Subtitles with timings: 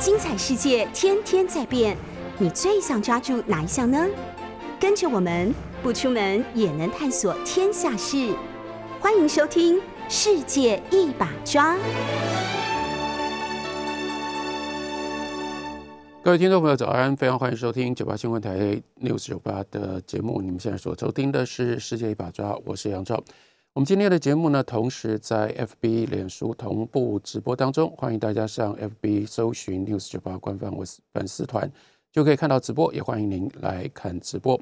[0.00, 1.94] 精彩世界天天在变，
[2.38, 4.08] 你最想抓住哪一项呢？
[4.80, 8.34] 跟着我们不出门也能探索天下事，
[8.98, 9.76] 欢迎收听
[10.08, 11.74] 《世界一把抓》。
[16.22, 17.14] 各位听众朋友，早安！
[17.14, 20.40] 非常欢迎收听九八新闻台 News 九八的节目。
[20.40, 23.22] 你们现在所收听的是《世界一把抓》，我是杨照。
[23.72, 30.74] 我们今天的节目呢，同时在 FB、脸书同步直播当中，欢迎大家上 FB 搜寻 News 九八官方
[31.12, 31.70] 粉丝团，
[32.10, 32.92] 就可以看到直播。
[32.92, 34.60] 也欢迎您来看直播。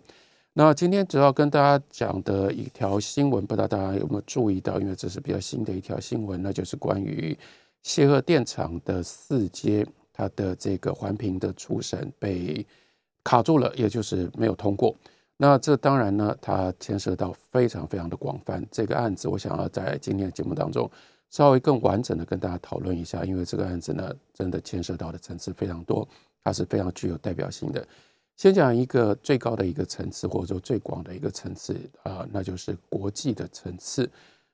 [0.52, 4.78] 那今天主要跟大家讲的一条新闻，不知道大家有没有注意到？
[4.78, 7.34] 因为这是比较新的一条新闻，那就是关于
[7.83, 9.86] 谢赫电厂的四阶。
[10.12, 12.66] 它的这个环评的初审被
[13.25, 14.95] 卡住了，也就是没有通过。
[15.41, 18.62] 那这当然呢，它牵涉到非常非常的广泛。
[18.73, 20.91] 这个案子，我想要在今天的节目当中
[21.30, 26.06] 稍微更完整的跟大家讨论一下，因为这个案子呢，真的牵涉到的层次非常多，
[26.42, 27.86] 它是非常具有代表性的。
[28.36, 34.11] 先讲一个最高的一个层次，或者说最广的一个层次啊，那就是国际的层次。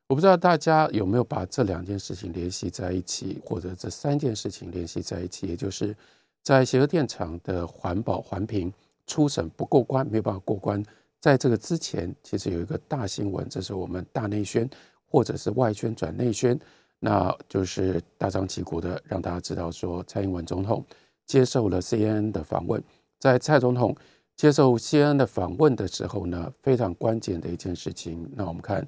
[0.07, 5.97] 我不知道大家有没有把这两件事情联系在一起，或者这三件事情联系在一起，也就是
[6.43, 8.71] 在协和电厂的环保环评
[9.07, 10.83] 初审不过关，没有办法过关。
[11.21, 14.69] 在这个之前，其实有一个大新闻，这是我们大内宣，
[15.07, 16.59] 或者是外宣转内宣，
[16.99, 20.85] 那就是大张旗鼓的让大家知道说，蔡英文总统
[21.27, 22.83] 接受了 CNN 的访问。
[23.19, 23.97] 在蔡总统
[24.37, 28.87] 接受 CNN 的访问的时候呢，非常关键的一件事情，那我们看。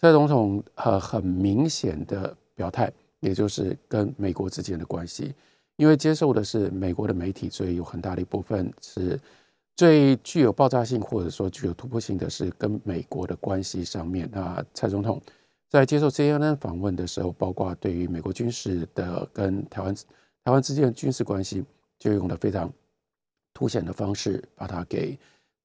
[0.00, 5.34] 蔡总统呃很明显的表态，也就是跟美国之间的关系，
[5.74, 9.18] 因为接受的是美国的媒体，所以有很大的一部分是
[9.78, 14.28] 最具有爆炸性或者说具有突破性的是跟美国的关系上面。
[14.32, 15.22] 那蔡总统
[15.68, 19.94] 在接受 CNN 访问的时候，包括对于美国军事的跟台湾
[20.42, 21.64] 台湾之间的军事关系，
[21.96, 22.68] 就用了非常
[23.54, 25.16] 凸显的方式把它给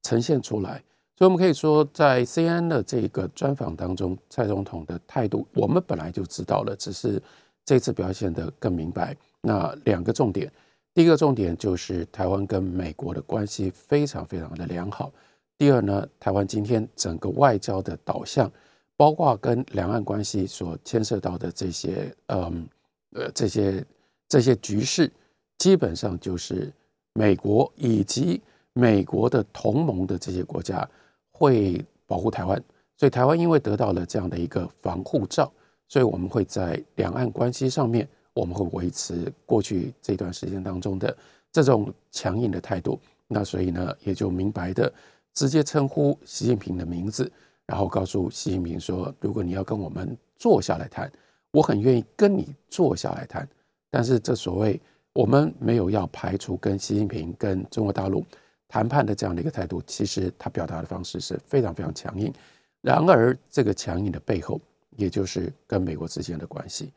[0.03, 0.83] 呈现出来。
[1.17, 7.19] 所以，我们可以说，在 CNN 的这个专访当中，蔡总统的态度，我们本来就知道了，只是
[7.65, 9.17] 这次表现得更明白。
[9.41, 10.51] 那两个重点，
[10.93, 15.11] 第一个重点就是台湾跟美国的关系非常非常的良好。
[15.57, 18.51] 第二呢，台湾今天整个外交的导向，
[18.95, 22.67] 包括跟两岸关系所牵涉到的这些，嗯，
[23.13, 23.85] 呃，这些
[24.27, 25.11] 这些局势，
[25.57, 26.71] 基本上就是
[27.13, 28.41] 美国以及
[28.73, 30.87] 美国的同盟的这些国家。
[31.35, 32.63] 会保护台湾，
[32.95, 35.51] 所以台湾因为得到了这样的一个防护罩，
[35.87, 41.15] 所以我们会在两岸关系上面，我们会维持过去这段时间当中的
[41.51, 42.99] 这种强硬的态度。
[43.27, 44.91] 那所以呢，也就明白的
[45.33, 47.31] 直接称呼习近平的名字，
[47.65, 51.11] 然后告诉习近平说，如果你要跟我们坐下来谈，
[51.51, 53.47] 我很愿意跟你坐下来谈。
[53.89, 54.79] 但是这所谓
[55.13, 58.25] 我们没有要排除跟习近平跟中国大陆。
[58.67, 62.33] 谈判的这样的一个态度，其实他表达的方式是非常非常强硬。
[62.81, 64.59] 然而，这个强硬的背后，
[64.95, 66.91] 也就是跟美国之间的关系。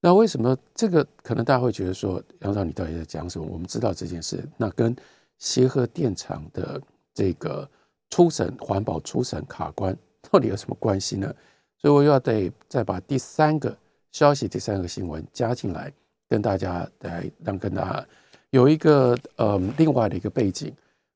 [0.00, 3.46] 那为什么这个可能大家会觉得说，杨照你到底在讲什么？
[3.46, 4.96] 我们知道这件事，那跟
[5.38, 6.80] 协和电厂的
[7.12, 7.68] 这个
[8.08, 9.96] 初审环保初审卡关
[10.30, 11.34] 到底有什么关系呢？
[11.76, 13.76] 所以我又要得再把第三个
[14.12, 15.92] 消息、第三个新闻加进来，
[16.28, 18.06] 跟大家来让跟大家
[18.50, 20.74] 有一个呃另外的一个背景。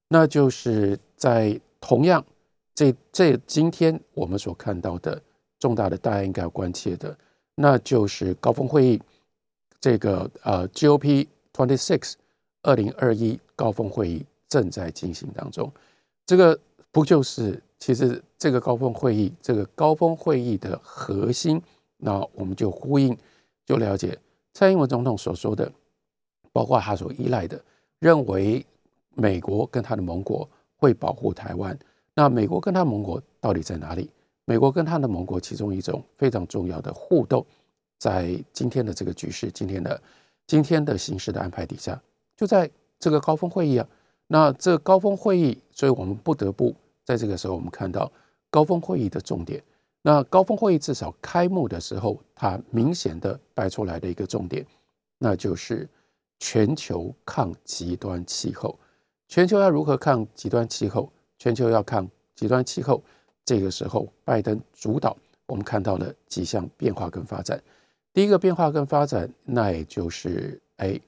[0.09, 2.25] 那就是在同样
[2.75, 5.21] 这这今天我们所看到的
[5.59, 7.17] 重大的，大家应该要关切的，
[7.55, 9.01] 那就是高峰会议
[9.81, 12.15] 这个呃 GOP twenty six
[12.63, 15.73] 二零二一高峰会议正在进行当中。
[16.27, 16.59] 这个
[16.91, 21.61] 不就是其实这个高峰会议这个高峰会议的核心？
[21.97, 23.17] 那我们就呼应
[23.65, 24.19] 就了解
[24.53, 25.71] 蔡英文总统所说的，
[26.53, 27.61] 包括他所依赖的
[27.99, 28.65] 认为。
[29.17, 31.79] 美国跟他的盟国会保护台湾，
[32.15, 34.11] 那美国跟他盟国到底在哪里？
[34.45, 37.45] 美国跟他的盟国其中一种非常重要的互动，
[37.99, 40.01] 在今天的这个局势、今天的
[40.47, 42.01] 今天的形势的安排底下，
[42.37, 43.89] 就在这个高峰会议啊。
[44.27, 46.75] 那这高峰会议，所以我们不得不
[47.05, 48.11] 在这个时候，我们看到
[48.51, 49.63] 高峰会议的重点。
[50.03, 54.67] 那高峰会议至少开幕的时候，它明显的摆出来的一个重点，
[55.19, 55.89] 那就是
[56.39, 58.79] 全球抗极端气候。
[59.29, 61.11] 全球要如何抗极端气候？
[61.39, 63.03] 全球要抗极端气候，
[63.45, 67.63] 这个时候拜登主导，我们看到了几项变化跟发展。
[68.13, 70.99] 第一个变化跟发展，那也就是，哎，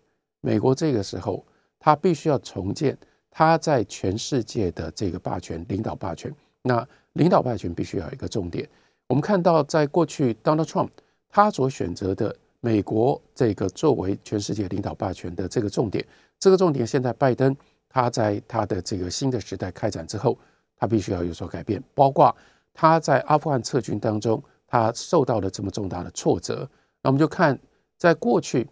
[0.41, 1.45] 美国这个时候
[1.79, 2.97] 他必须要重建
[3.31, 6.35] 他在全世界的这个霸权，领导霸权。
[6.63, 8.69] 那领导霸权必须要有一个重点。
[9.07, 10.89] 我们看到，在过去 Donald Trump
[11.29, 16.05] 他所选择的美国这个作为全世界领导霸权的这个重点，
[16.41, 17.57] 这个重点现在拜登
[17.89, 20.37] 他在他的这个新的时代开展之后，
[20.77, 22.35] 他必须要有所改变，包括
[22.73, 26.69] 他在阿富汗撤军当中，他受到了这么重大的挫折。
[27.03, 27.59] 那我们就看，
[27.97, 28.69] 在过去，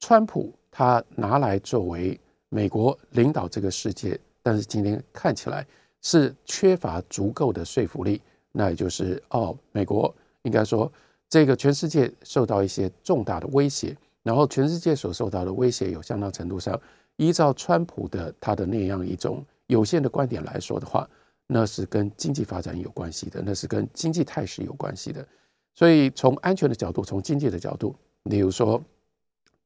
[0.00, 2.18] 川普他拿来作为
[2.48, 5.66] 美国领导这个世界，但是今天看起来
[6.02, 8.20] 是缺乏足够的说服力。
[8.52, 10.90] 那也就是哦，美国应该说。
[11.26, 16.80] 这个全世界受到一些重大的威胁，然后全世界所受到的威胁有相当程度上，
[17.16, 21.08] 依照川普的他的那样一种有限的观点来说的话，
[21.46, 25.26] 那是跟经济发展有关系的，那是跟经济态势有关系的。
[25.74, 27.94] 所以从安全的角度，从经济的角度，
[28.24, 28.82] 例如说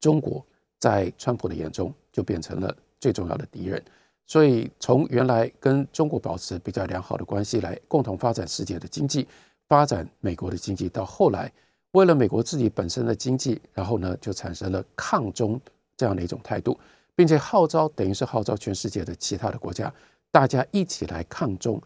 [0.01, 0.45] 中国
[0.79, 3.83] 在川普的眼中就变成了最重要的敌人。
[4.27, 9.27] 所以从原来跟中国保持比较良好的关系来共同发展世界的经济。
[9.69, 11.53] 发展美国的经济，到后来
[11.91, 15.61] 为了美国自己本身的经济，然后呢就产生了抗中
[15.95, 16.79] 这样的一种态度，
[17.15, 19.93] 并且号召等于是号召全世界的其他的国家，
[20.31, 21.81] 大家一起来抗中。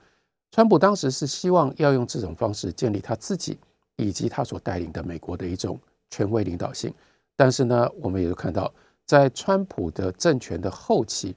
[0.51, 3.59] 川普当时是希望要用这种方式建立他自己
[3.97, 5.81] 以及他所带领的美国的一种
[6.11, 6.93] 权威领导性。
[7.37, 8.73] 但是呢，我们也就看到，
[9.07, 11.35] 在川普的政权的后期，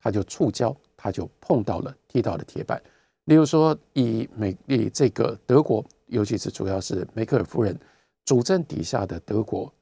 [0.00, 2.80] 他就触礁，他就碰到了踢到了铁板。
[3.24, 7.78] 例如说，以美以这个德国，尤其是主要是梅克尔夫人
[8.24, 9.72] 主政底下的德国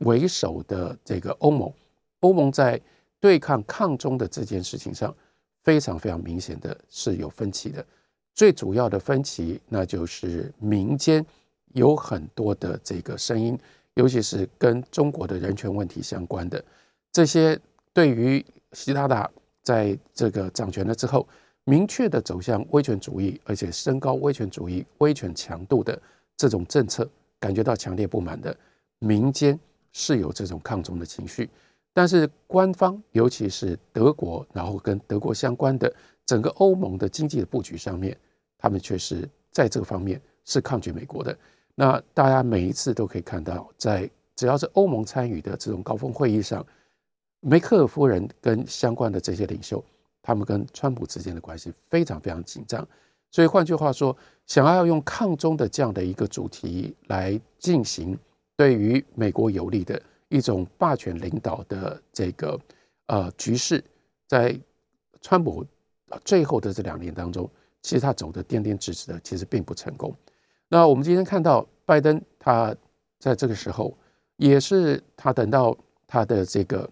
[0.00, 1.72] 为首的这个欧盟，
[2.20, 2.80] 欧盟在
[3.20, 5.14] 对抗抗中的这件事情上，
[5.66, 7.84] 非常非常明显的是有分歧的。
[8.32, 11.26] 最主要的分歧，那就是民间
[11.74, 13.58] 有很多的这个声音，
[13.94, 16.64] 尤其是跟中国的人权问题相关的
[17.10, 17.58] 这些，
[17.92, 19.28] 对于习大大
[19.62, 21.26] 在这个掌权了之后。
[21.68, 26.00] 明确的走向威权主义，而且升高威权主义威权强度的
[26.36, 27.10] 这种政策，
[27.40, 28.56] 感觉到强烈不满的
[29.00, 29.58] 民间
[29.92, 31.50] 是有这种抗中的情绪，
[31.96, 35.90] 但是官方，尤其是德国，然后跟德国相关的
[36.26, 38.14] 整个欧盟的经济的布局上面，
[38.58, 41.34] 他们却是在这个方面是抗拒美国的。
[41.74, 46.62] 那大家每一次都可以看到，在只要是欧盟参与的这种高峰会议上，
[47.40, 49.82] 梅克尔夫人跟相关的这些领袖。
[50.20, 52.86] 他们跟川普之间的关系非常非常紧张，
[53.30, 54.14] 所以换句话说，
[54.44, 58.18] 想要用抗中的这样的一个主题来进行
[58.54, 62.58] 对于美国有利的一种霸权领导的这个
[63.06, 63.82] 呃局势，
[64.26, 64.58] 在
[65.20, 65.64] 川普
[66.24, 67.48] 最后的这两年当中，
[67.82, 70.14] 其实他走的颠颠直直的，其实并不成功。
[70.68, 72.74] 那我们今天看到拜登，他
[73.18, 73.96] 在这个时候
[74.36, 75.76] 也是他等到
[76.06, 76.88] 他的这个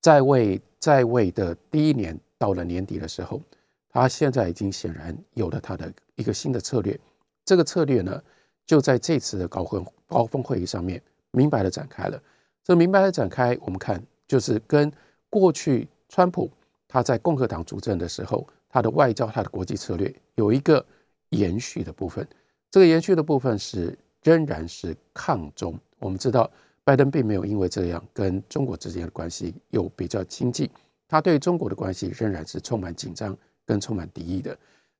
[0.00, 2.18] 在位在位的第一年。
[2.36, 3.40] 到了年底的时候，
[3.88, 6.98] 他现在已经显然有了他的一个新的策略。
[7.42, 8.22] 这个策略呢，
[8.66, 11.00] 就在这次的高峰高峰会议上面
[11.34, 12.20] 明白的展开了。
[12.62, 14.90] 这明白的展开，我们看就是跟
[15.28, 16.50] 过去川普
[16.88, 20.84] 他在共和党主政的时候，他的外交、他的国际策略有一个
[21.30, 22.26] 延续的部分。
[22.70, 25.78] 这个延续的部分是仍然是抗中。
[25.98, 26.50] 我们知道，
[26.84, 30.68] 拜登并没有因为这样跟中国之间的关系有比较亲近。
[31.06, 33.36] 他对中国的关系仍然是充满紧张
[33.66, 34.56] 跟充满敌意的，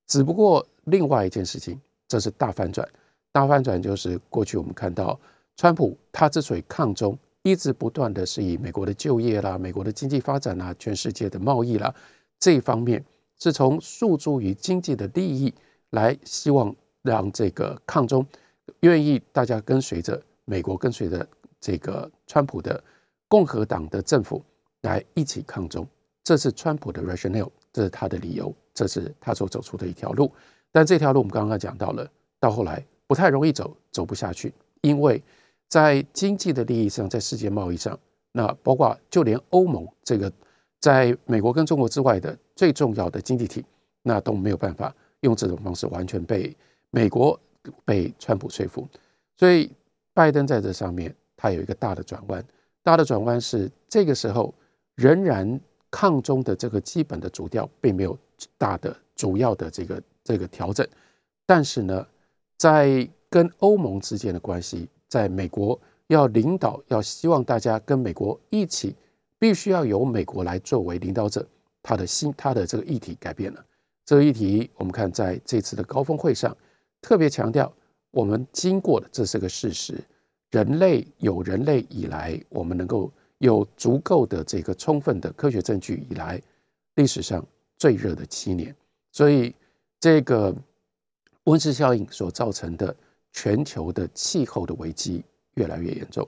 [0.06, 2.86] 只不过另外一件事情，这是大反转。
[3.32, 5.18] 大反转就是过去我们看到，
[5.56, 11.94] 川普他之所以抗中，一直不断的是以美国的就业啦、美国的经济发展啦、全世界的贸易啦
[12.38, 13.04] 这一方面，
[13.38, 15.52] 是从诉诸于经济的利益
[15.90, 18.26] 来希望让这个抗中，
[18.80, 21.26] 愿意大家跟随着美国，跟随着
[21.60, 22.82] 这个川普的
[23.28, 24.42] 共和党的政府
[24.82, 25.86] 来一起抗中。
[26.22, 30.32] 这是川普的 rationale，这是他的理由，这是他所走出的一条路。
[30.72, 35.22] 但这条路我们刚刚讲到了，到后来不太容易走，走不下去，因为
[35.74, 37.98] 在经济的利益上，在世界贸易上，
[38.30, 40.32] 那包括就连欧盟这个
[40.78, 43.64] 在美国跟中国之外的最重要的经济体，
[44.02, 46.56] 那都没有办法用这种方式完全被
[46.90, 47.36] 美国
[47.84, 48.86] 被川普说服。
[49.36, 49.68] 所以
[50.12, 52.44] 拜登在这上面，他有一个大的转弯，
[52.84, 54.54] 大的转弯是这个时候
[54.94, 55.60] 仍然。
[55.90, 58.18] 抗中的这个基本的主调并没有
[58.58, 60.84] 大的主要的这个这个调整，
[61.46, 62.04] 但是呢，
[62.56, 68.96] 在跟欧盟之间的关系，在美国要领导，要希望大家跟美国一起，
[69.38, 71.46] 必须要由美国来作为领导者，
[71.82, 73.64] 他的心他的这个议题改变了。
[74.04, 76.56] 这个议题我们看在这次的高峰会上
[77.00, 77.72] 特别强调，
[78.10, 80.02] 我们经过的这是个事实，
[80.50, 83.12] 人类有人类以来，我们能够。
[83.38, 86.40] 有足够的这个充分的科学证据以来，
[86.94, 87.44] 历史上
[87.76, 88.74] 最热的七年，
[89.12, 89.54] 所以
[90.00, 90.54] 这个
[91.42, 92.96] 温室效应所造成的
[93.34, 95.22] 全球的气候的危机
[95.56, 96.26] 越来越严重。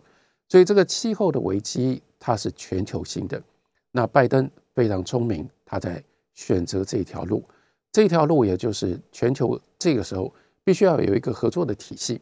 [0.50, 3.42] 所以这个气候的危机它是全球性的。
[3.90, 7.42] 那拜登非常聪明，他在选择这条路，
[7.90, 10.30] 这条路也就是全球这个时候
[10.62, 12.20] 必须要有一个合作的体系，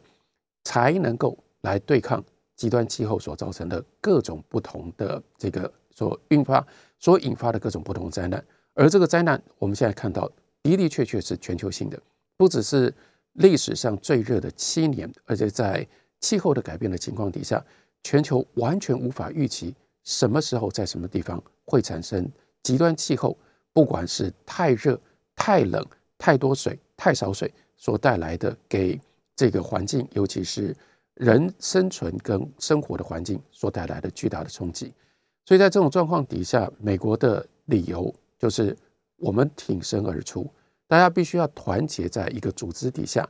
[0.63, 2.23] 才能够来对抗
[2.55, 6.65] 极端气候所造成的各种不同的这个所引发、
[6.97, 8.41] 所引发的各种不同灾难。
[8.73, 10.31] 而这个灾难，我们现在看到
[10.63, 12.01] 的的确确是全球性的，
[12.37, 12.93] 不只是
[13.35, 15.87] 历史上最热的七年，而且在
[16.19, 17.63] 气候的改变的情况底下。
[18.03, 19.73] 全球完全无法预期
[20.03, 23.35] 什么时候在什么地方会产生极端气候，
[23.73, 25.01] 不管是太热、
[25.35, 25.83] 太冷、
[26.15, 29.01] 太多水、太少水所带来的给
[29.35, 30.77] 这个环境，尤其是
[31.15, 34.93] 人生存跟生活的环境所带来的巨大的冲击。
[35.43, 38.77] 所以在这种状况底下，美国的理由就是
[39.15, 40.47] 我们挺身而出，
[40.87, 43.27] 大家必须要团结在一个组织底下，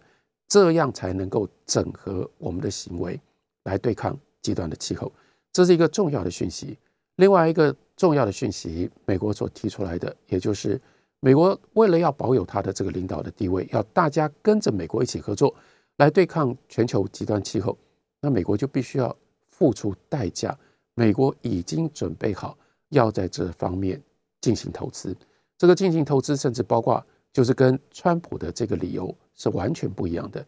[0.48, 3.20] 这样才能够整合我们的行为
[3.64, 4.18] 来对抗。
[4.42, 5.12] 极端的气候，
[5.52, 6.78] 这是一个重要的讯息。
[7.16, 10.80] 另外一个重要的讯息，美国所提出来的，也就是
[11.20, 15.52] 美国为了要保有它的这个领导的地位，要大家跟着美国一起合作
[15.98, 17.76] 来对抗全球极端气候，
[18.22, 19.18] 那美国就必须要
[19.50, 20.56] 付出代价。
[20.94, 22.56] 美国已经准备好
[22.90, 24.00] 要在这方面
[24.42, 25.18] 进行投资，
[25.58, 27.04] 这个进行投资，甚至包括
[27.36, 30.46] 就是跟川普的这个理由是完全不一样的，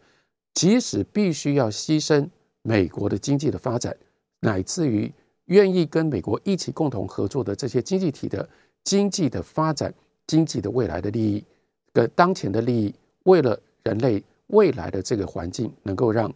[0.54, 2.26] 即使必须要牺牲。
[2.62, 3.96] 美国的经济的发展，
[4.40, 5.10] 乃至于
[5.46, 8.46] 愿意跟美国一起共同合作的这些经济体的
[8.84, 9.94] 经济的发展、
[10.26, 11.42] 经济的未来的利益
[11.94, 16.30] 跟当前的利益，为了人类未来的这个环境，能够让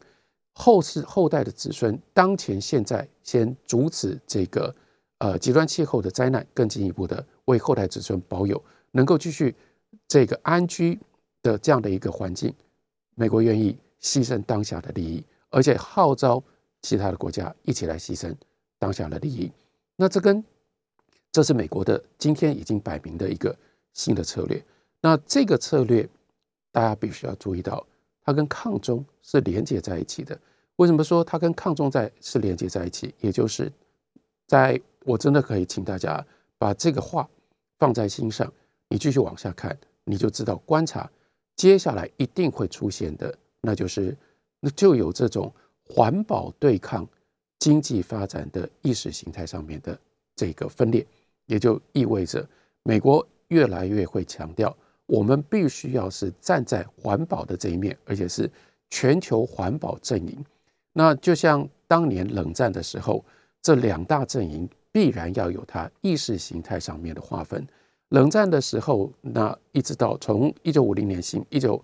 [0.55, 4.75] 后世后代的子孙当前现在先阻止这个
[5.19, 9.55] 呃极端气候的灾难，更进一步的为后代子孙保有能够继续
[10.09, 10.99] 这个安居
[11.43, 12.55] 的这样的一个环境，
[13.15, 15.25] 美国愿意牺牲当下的利益。
[15.51, 16.43] 而且号召
[16.81, 18.35] 其他的国家一起来牺牲
[18.79, 19.53] 当下的利益，
[19.97, 20.43] 那这跟
[21.31, 23.55] 这是美国的今天已经摆明的一个
[23.93, 24.65] 新的策略。
[25.01, 26.09] 那这个策略
[26.71, 27.87] 大家必须要注意到，
[28.25, 30.39] 它跟抗中是连接在一起的。
[30.77, 33.15] 为什么说它跟抗中在是连接在一起？
[33.21, 33.71] 也就是
[34.47, 36.25] 在我真的可以请大家
[36.57, 37.29] 把这个话
[37.79, 38.51] 放在心上，
[38.93, 41.11] 你继续往下看，你就知道观察
[41.57, 44.15] 接下来一定会出现的，那就是。
[44.65, 47.05] 那就有这种环保对抗
[47.59, 49.99] 经济发展的意识形态上面的
[50.37, 51.05] 这个分裂，
[51.47, 52.49] 也就意味着
[52.85, 54.73] 美国越来越会强调，
[55.07, 58.49] 我们必须要是站在环保的这一面，而且是
[58.89, 60.45] 全球环保阵营。
[60.93, 63.25] 那就像当年冷战的时候，
[63.61, 67.67] 这两大阵营必然要有它意识形态上面的划分。
[68.13, 71.83] 冷战的时候，那一直到从一九五零年新一九。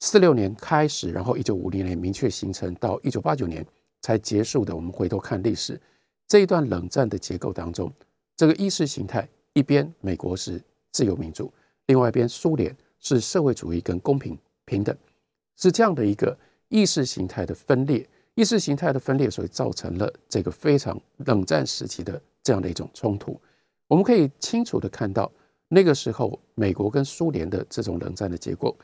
[0.00, 3.64] 四六年开始，然后一九五零年明确形成，到一九八九年
[4.00, 4.74] 才结束的。
[4.74, 5.80] 我们回头看历史，
[6.26, 7.90] 这一段冷战的结构当中，
[8.36, 10.60] 这个意识形态一边美国是
[10.90, 11.50] 自由民主，
[11.86, 14.94] 另外一边苏联是社会主义跟公平平等，
[15.56, 16.36] 是这样的一个
[16.68, 18.06] 意识形态的分裂。
[18.34, 23.40] 意识形态的分裂，所以造成了这个非常冷战时期的这样的一种冲突。
[23.86, 25.30] 我们可以清楚的看到，
[25.74, 28.76] 那个时候美国跟苏联的这种冷战的结果。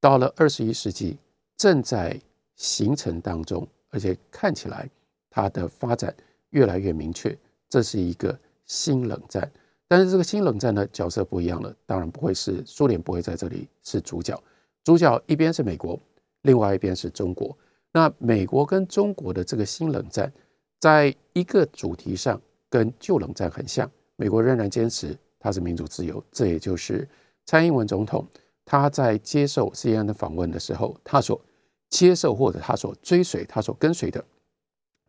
[0.00, 1.18] 到了二十一世纪，
[1.56, 2.16] 正在
[2.54, 4.88] 形成当中，而且看起来
[5.28, 6.14] 它的发展
[6.50, 7.36] 越来越明确。
[7.68, 9.50] 这是一个新冷战，
[9.88, 11.74] 但是这个新冷战呢，角色不一样了。
[11.84, 14.40] 当然不会是苏联不会在这里是主角，
[14.84, 15.98] 主角一边是美国，
[16.42, 17.58] 另外一边是中国。
[17.90, 20.32] 那美国跟中国的这个新冷战，
[20.78, 22.40] 在一个主题上
[22.70, 27.08] 跟旧冷战很像，美国仍然坚持它是民主自由，这也就是
[27.46, 28.26] 蔡英文总统。
[28.70, 31.40] 他在接受 CNN 的访问的时候，他所
[31.88, 34.22] 接受或者他所追随、他所跟随的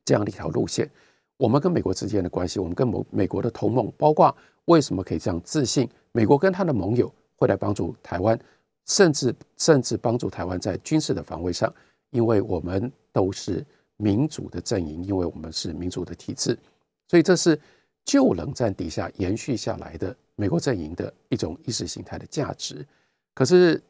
[0.05, 0.89] 这样的一条路线，
[1.35, 4.33] 我们跟美国之间的关系，我们跟美美国的同盟，包括
[4.63, 8.39] 为什么可以这样自信，美国跟他的盟友会来帮助台湾，
[8.85, 11.69] 甚至甚至帮助台湾在军事的防卫上，
[12.11, 13.65] 因为我们都是
[13.97, 16.57] 民主的阵营，因为我们是民主的体制，
[17.09, 17.59] 所以这是
[18.05, 22.85] 旧冷战底下延续下来的美国阵营的一种意识形态的价值。
[23.33, 23.81] 可是，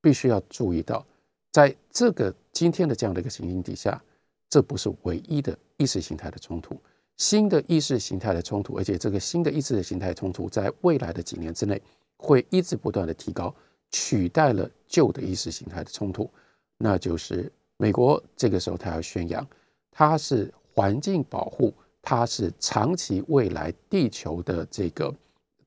[0.00, 1.04] 必须要注意到，
[1.52, 4.02] 在这个今天的这样的一个情形底下，
[4.50, 6.80] 这不是唯一的意识形态的冲突。
[7.16, 11.82] 新的意识形态的冲突，而且这个新的意识形态冲突，在未来的几年之内，
[12.16, 13.52] 会一直不断的提高，
[13.90, 16.30] 取代了旧的意识形态的冲突。
[16.76, 19.44] 那就是美国这个时候，他要宣扬，
[19.90, 21.74] 它是环境保护，
[22.10, 25.14] 它是长期未来地球的这个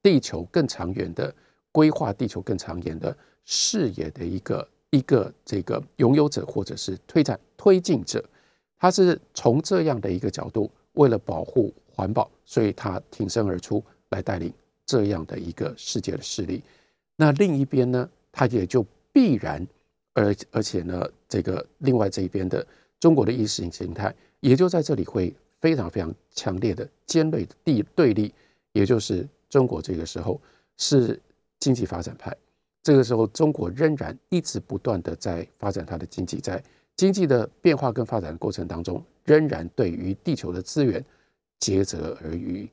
[0.01, 1.31] 地球更长远的
[1.71, 3.15] 规划，地球更长远的。
[3.45, 8.27] 视野的一个一个这个拥有者或者是推展推进者，
[8.79, 14.51] 他是从这样的一个角度为了保护环保，所以他挺身而出来带领
[14.83, 16.63] 这样的一个世界的势力。
[17.15, 18.83] 那另一边呢，他也就
[19.13, 19.67] 必然，
[20.13, 22.65] 而而且呢，这个另外这一边的
[23.00, 25.31] 中国的意识形态，也就在这里会
[25.62, 28.34] 非常非常强烈的尖锐的地对立，
[28.74, 30.41] 也就是中国这个时候
[30.77, 31.18] 是
[31.60, 32.36] 经济发展派，
[32.84, 36.62] 这个时候中国仍然一直不断的在发展它的经济，在
[36.98, 41.03] 经济的变化跟发展的过程当中，仍然对于地球的资源
[41.60, 42.70] 竭泽而渔。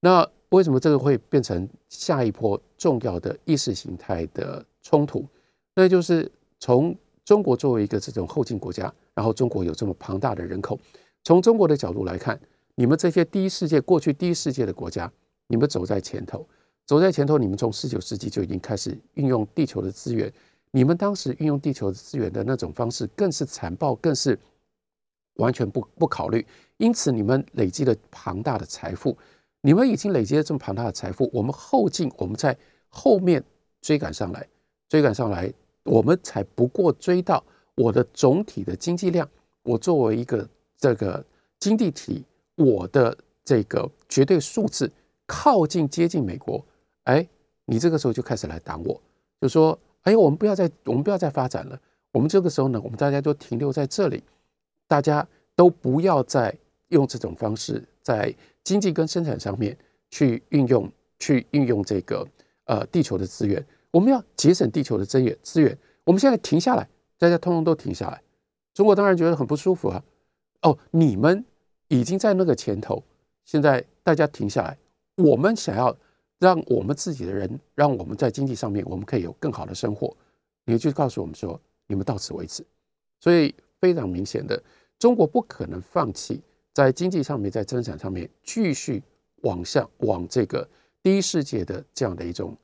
[0.00, 5.26] 那为什么这个会变成下一波重要的意识形态的冲突？
[5.74, 10.78] 那就是从中国作为一个这种后进国家，然后中国有这么庞大的人口，
[11.26, 12.40] 从中国的角度来看，
[12.76, 15.12] 你们这些第一世界过去第一世界的国家，
[15.48, 16.46] 你们走在前头，
[16.84, 20.32] 走在前头，你们从十九世纪就已经开始运用地球的资源，
[20.70, 24.38] 你们当时运用地球的资源的那种方式，更是残暴，更是
[25.38, 29.18] 完全不不考虑，因此你们累积了庞大的财富。
[29.62, 32.56] 你们已经累积了这么庞大的财富，我们后进，我们在
[32.88, 33.42] 后面
[33.80, 34.46] 追赶上来，
[34.88, 35.52] 追赶上来，
[35.82, 37.42] 我们才不过追到
[37.74, 39.28] 我的总体的经济量。
[39.64, 41.24] 我作为一个这个
[41.58, 44.90] 经济体，我的这个绝对数字
[45.26, 46.64] 靠近接近美国，
[47.04, 47.26] 哎，
[47.64, 49.00] 你这个时候就开始来打我，
[49.40, 51.80] 就说，哎，我们不要再，我们不要再发展了。
[52.12, 54.22] 我们这个时候呢，我们大家都停留在这里，
[54.86, 56.56] 大家都不要再
[56.88, 58.34] 用这种方式在。
[58.66, 59.78] 经济跟生产上面
[60.10, 60.90] 去运用，
[61.20, 62.26] 去运用这个
[62.64, 65.78] 呃地球的资源，我们要节省地球的资源资源。
[66.02, 68.20] 我们现在停下来，大家通通都停下来。
[68.74, 70.02] 中国当然觉得很不舒服啊。
[70.62, 71.44] 哦，你们
[71.88, 73.02] 已经在那个前头，
[73.44, 74.78] 现在大家停下来，
[75.16, 75.96] 我们想要
[76.38, 80.16] 让我们自己的人，让我们在经济上面我们可以有更好的生活，
[80.64, 82.64] 你就告诉我们说，你们到此为止。
[83.20, 84.62] 所以非常明显的，
[84.98, 86.42] 中国不可能放弃。
[86.72, 89.02] 在经济上面，在增产上面继续
[89.36, 90.68] 往下往这个
[91.02, 92.54] 第一世界的这样的一种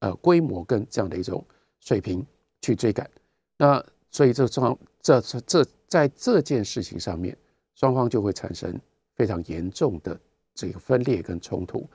[0.00, 1.42] 呃规模跟这样的一种
[1.80, 2.22] 水平
[2.60, 3.10] 去追赶，
[3.56, 3.82] 那
[4.16, 7.36] 所以这双这这这在这件事情上面，
[7.74, 8.80] 双方就会产生
[9.14, 10.18] 非常严重的
[10.54, 11.86] 这个分裂跟冲突。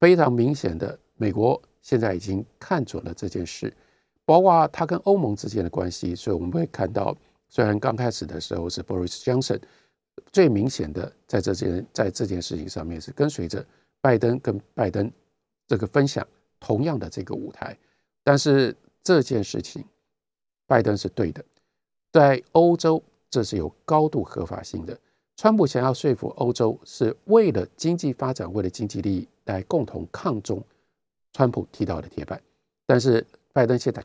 [0.00, 3.72] 非常明显的，美国现在已经看准了这件事，
[4.24, 7.16] 包括他跟欧盟之间的关系，所以我们会看到，
[7.48, 9.60] 虽然刚开始的时候是 Boris Johnson。
[10.32, 13.64] 最明显的，在这件在这件事情上面是跟随着
[14.00, 15.08] 拜登跟拜登
[15.68, 16.26] 这个分享
[16.58, 17.78] 同样的这个舞台，
[18.24, 19.84] 但是这件事情
[20.66, 21.44] 拜登是对的，
[22.12, 24.98] 在欧洲这是有高度合法性的。
[25.36, 30.62] 川普想要说服欧洲是为了经济发展，为了经济利益来共同抗中，
[31.32, 32.40] 川普提到的铁板，
[32.86, 34.04] 但是拜登现在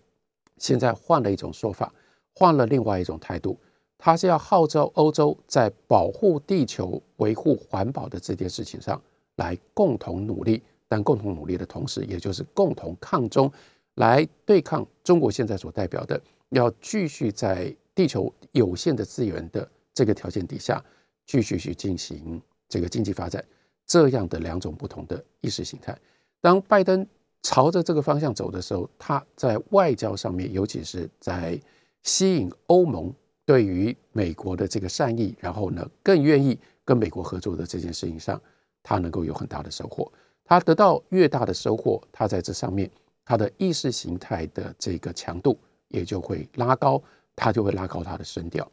[0.57, 1.91] 现在换了一种说法，
[2.33, 3.57] 换了另外一种态度。
[3.97, 9.01] 他是要号召欧洲在保护地球、维护环保的这件事情上
[9.37, 13.51] 来共同努力，但共同努力的同时，也就是共同抗中，
[13.95, 20.83] 来对抗中国现在所代表的要继续在地球有限的资源的这个条件底下，
[21.25, 23.43] 继续去进行这个经济发展
[23.87, 25.97] 这样的两种不同的意识形态。
[26.41, 27.07] 当拜登
[27.41, 31.59] 朝着这个方向走的时候，他在外交上面，尤其是在
[32.03, 33.11] 吸引欧盟。
[33.47, 38.41] 对于美国的这个善意，然后呢，更愿意跟美国合作的这件事情上，
[38.81, 40.11] 他能够有很大的收获。
[40.43, 42.89] 他得到越大的收获，他在这上面，
[43.23, 46.99] 他的意识形态的这个强度也就会拉高，
[47.35, 48.69] 他就会拉高他的声调。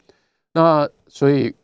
[0.53, 1.55] 那所以，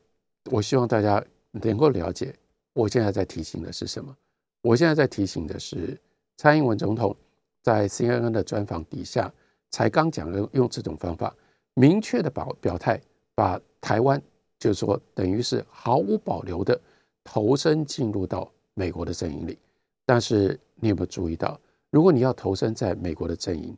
[0.51, 2.35] 我希望大家能够了解，
[2.73, 4.17] 我现在在提醒的是什么？
[4.63, 5.99] 我现在在提醒的是，
[6.37, 7.15] 蔡英文总统
[7.63, 9.33] 在 CNN 的专访底下，
[9.71, 11.35] 才刚讲了用这种方法。
[11.75, 13.01] 明确的表表态，
[13.35, 14.21] 把台湾
[14.59, 16.81] 就是说，等于是毫无保留的
[17.23, 19.57] 投身进入到美国的阵营里。
[20.05, 23.77] 但是你有没有注意到，如果你要投身在美国的阵营，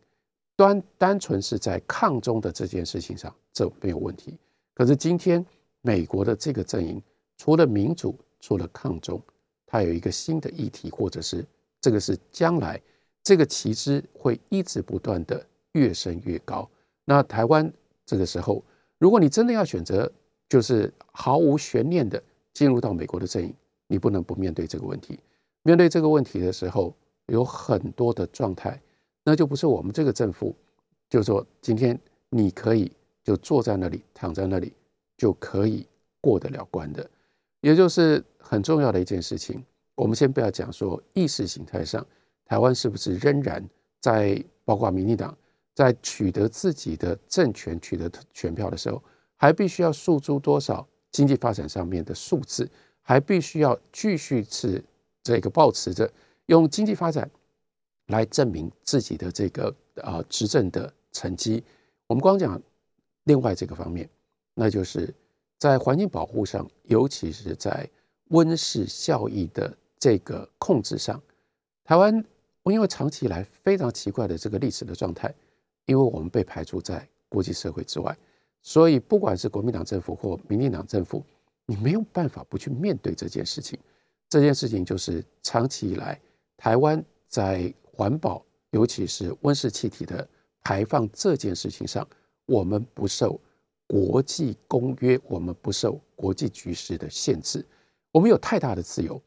[0.69, 4.37] 单单纯是在抗中的这件事情上，这没有问题。
[4.75, 5.45] 可是今天
[5.81, 7.03] 美国的这个阵营，
[7.37, 9.21] 除了民主，除了抗中，
[9.67, 11.45] 它有一个新的议题，或者是
[11.81, 12.81] 这个是将来
[13.23, 16.69] 这个旗帜会一直不断的越升越高。
[17.05, 17.73] 那台湾。
[18.07, 18.61] 这个时候，
[18.99, 20.11] 如果你真的要选择，
[20.49, 22.21] 就是毫无悬念的
[22.53, 23.55] 进入到美国的阵营，
[23.87, 25.21] 你不能不面对这个问题。
[25.63, 26.93] 面对这个问题的时候，
[27.27, 28.83] 有很多的状态，
[29.25, 30.55] 那就不是我们这个政府，
[31.09, 32.91] 就是说今天你可以
[33.23, 34.73] 就坐在那里，躺在那里
[35.17, 35.87] 就可以
[36.21, 37.09] 过得了关的。
[37.61, 39.63] 也就是很重要的一件事情。
[39.95, 42.07] 我们先不要讲说意识形态上，
[42.45, 43.63] 台湾是不是仍然
[44.01, 45.37] 在包括民进党。
[45.73, 49.03] 在取得自己的政权、取得选票的时候，
[49.37, 52.69] 还必须要诉诸多少经济发展上面的数字，
[53.01, 54.85] 还必须要继续是
[55.23, 56.11] 这个保持着
[56.47, 57.31] 用经济发展
[58.11, 61.63] 来证明自己的这个啊执政的成绩。
[62.07, 62.61] 我们光讲
[63.25, 64.09] 另外这个方面，
[64.55, 65.13] 那就是
[65.59, 67.89] 在环境保护上，尤其是在
[68.29, 71.21] 温室效益的这个控制上，
[71.85, 72.25] 台湾
[72.65, 75.35] 因为长期以来非常奇怪的这个历史的状态，
[75.87, 78.17] 因为我们被排除在国际社会之外，
[78.61, 81.25] 所以不管是国民党政府或民进党政府。
[81.67, 83.79] 你没有办法不去面对这件事情。
[84.29, 86.21] 这件事情就是长期以来，
[86.57, 90.27] 台湾在环保，尤其是温室气体的
[90.63, 92.09] 排放这件事情上，
[92.47, 93.39] 我们不受
[93.87, 97.63] 国际公约，我们不受国际局势的限制，
[98.11, 99.21] 我们有太大的自由。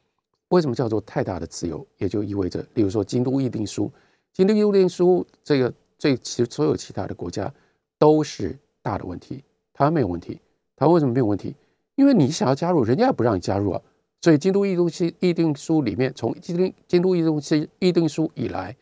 [0.48, 1.86] 为什么叫做太大的自由？
[1.98, 3.84] 也就意味着，例如说《京都议定书》，
[4.32, 7.52] 《京都议定书》这个这其实所有其他的国家
[7.96, 10.40] 都是大的问题，台湾没有问题。
[10.74, 11.54] 台湾为什么没有问题？
[11.94, 13.80] 因为你想要加入，人家也不让你加入啊。
[14.24, 18.74] 所以《京都议定书》议定书里面，从《京都京都议定书》议定书以来，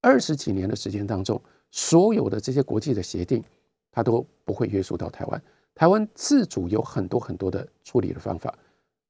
[0.00, 1.38] 二十几年的时间当中，
[1.70, 3.44] 所有的这些国际的协定，
[3.92, 5.42] 它都不会约束到台湾。
[5.74, 8.58] 台湾自主有很多很多的处理的方法，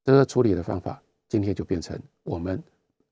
[0.02, 2.60] 这个处理的方法，今天就变成我们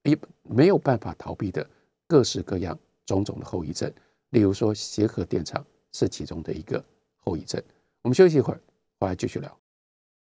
[0.03, 1.65] 一没有办法逃避的
[2.09, 3.89] 各式各样种种的后遗症。
[4.31, 6.85] 例如说，协和电厂是其中的一个
[7.19, 7.63] 后遗症。
[8.03, 8.61] 我们休息一会儿，
[8.99, 9.64] 回来继续聊。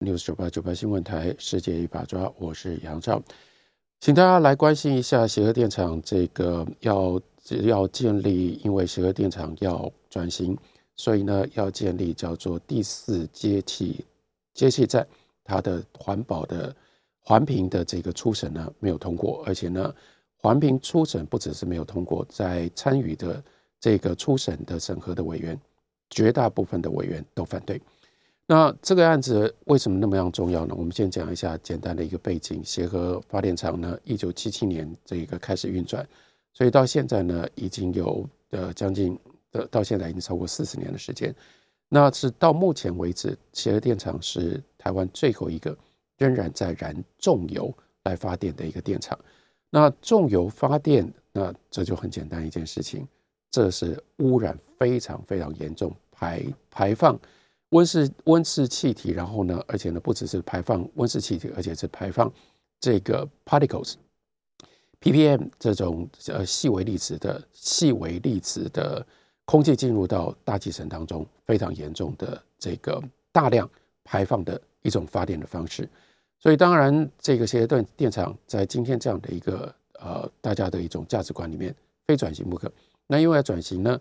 [0.04, 3.22] News 九八九八新闻台，世界一把抓，我是杨照，
[4.02, 7.22] 请大家来关心一下协和电厂这个要
[7.64, 10.58] 要建立，因为协和电厂要转型，
[10.98, 14.04] 所以呢要建立叫做第四接气
[14.54, 15.08] 接气站，
[15.44, 16.76] 它的环保的
[17.22, 19.94] 环评的这个初审呢没有通过，而且呢
[20.36, 23.42] 环评初审不只是没有通过，在参与的
[23.80, 25.58] 这个初审的审核的委员，
[26.10, 27.82] 绝大部分的委员都反对。
[28.46, 30.76] 那这个案子为什么那么样重要呢？
[30.78, 32.62] 我们先讲一下简单的一个背景。
[32.64, 36.06] 协和发电厂呢，一九七七年这一个开始运转，
[36.54, 39.18] 所以到现在呢，已经有呃将近
[39.52, 41.34] 的到现在已经超过四十年的时间。
[41.88, 45.78] 那是到目前为止，协和电厂是台湾最后一个
[46.18, 49.18] 仍然在燃重油来发电的一个电厂。
[49.70, 53.08] 那重油发电，那这就很简单一件事情，
[53.50, 57.18] 这是污染非常非常严重，排排放。
[57.74, 62.32] 温室温室气体，然后呢，而且呢，不只是排放温室气体，而且是排放
[62.80, 69.06] 这个 particles，ppm 这种呃细微粒子的细微粒子的
[69.46, 73.68] 空气进入到大气层当中，非常严重的这个大量
[74.04, 75.90] 排放的一种发电的方式。
[76.40, 82.72] 所以当然，这个协和电厂在今天这样的一个呃大家的一种价值观里面，非转型不可。
[83.08, 84.00] 那因为要转型呢？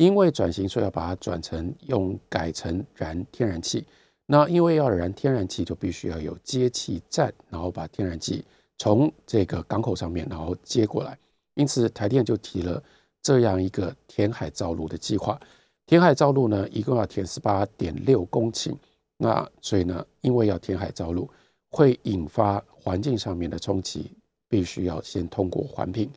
[0.00, 3.84] 因为转型，所以要把它转成用改成燃天然气。
[4.24, 8.42] 那因为要燃天然气，就必须要有接气站，然后把天然气
[8.78, 11.18] 从这个港口上面然后接过来。
[11.52, 12.82] 因此，台电就提了
[13.20, 15.38] 这样一个填海造陆的计划。
[15.84, 18.74] 填海造陆呢，一共要填十八点六公顷。
[19.18, 21.28] 那所以呢，因为要填海造陆，
[21.68, 24.10] 会引发环境上面的冲击，
[24.48, 26.10] 必须要先通过环评。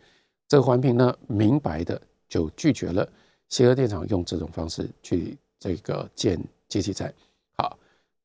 [0.48, 3.06] 这个环评呢，明白的就拒绝了。
[3.54, 7.14] 协和电厂用这种方式去这个建接气站，
[7.56, 7.78] 好，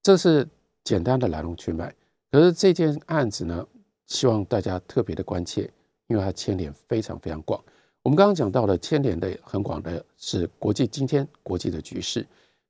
[0.02, 0.48] 这是
[0.82, 1.94] 简单的来龙去脉。
[2.30, 3.66] 可是这件案子呢，
[4.06, 5.70] 希望大家特别的关切，
[6.06, 7.62] 因为它牵连非常非常广。
[8.00, 12.26] 我们刚刚讲到了牵连的很广的是国际，今天国际的局势，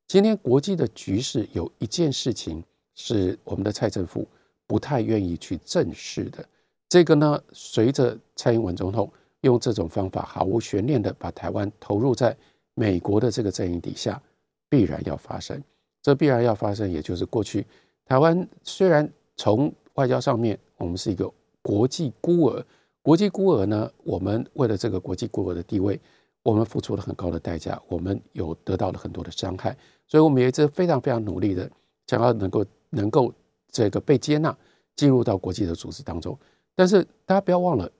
[0.09, 2.61] 今天国际的局势有一件事情
[2.97, 4.27] 是我们的蔡政府
[4.67, 6.45] 不太愿意去正视的。
[6.89, 9.09] 这个呢，随着蔡英文总统。
[9.43, 12.37] 用这种方法毫无悬念的把台湾投入在
[12.79, 14.23] 美国的这个阵营底下，
[14.69, 15.61] 必然要发生。
[16.01, 17.67] 这必然要发生，也就是过去
[18.05, 21.29] 台湾虽然从外交上面我们是一个
[21.61, 22.65] 国际孤儿，
[23.03, 26.01] 国际孤儿呢，我们为了这个国际孤儿的地位，
[26.45, 31.69] 我们付出了很高的代价，我们有得到了很多的伤害，所以我们也一直非常非常努力的
[32.07, 33.35] 想要能够能够
[33.73, 34.57] 这个被接纳
[34.95, 36.39] 进入到国际的组织当中。
[36.77, 37.91] 但是大家不要忘了。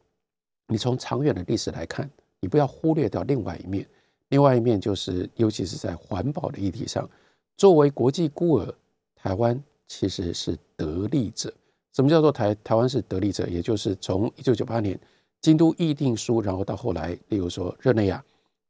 [0.71, 2.09] 你从长远的历史来看，
[2.41, 3.85] 你不要忽略掉另外一面。
[4.29, 7.09] 另外一面就是，尤其是在环保的议题上，
[7.57, 8.75] 作为国际孤儿，
[9.17, 11.53] 台湾其实是得利者。
[11.95, 13.47] 什么叫做台台湾是得利者？
[13.49, 14.99] 也就是从一九九八年
[15.41, 18.23] 京都议定书，然后到后来，例如说热内亚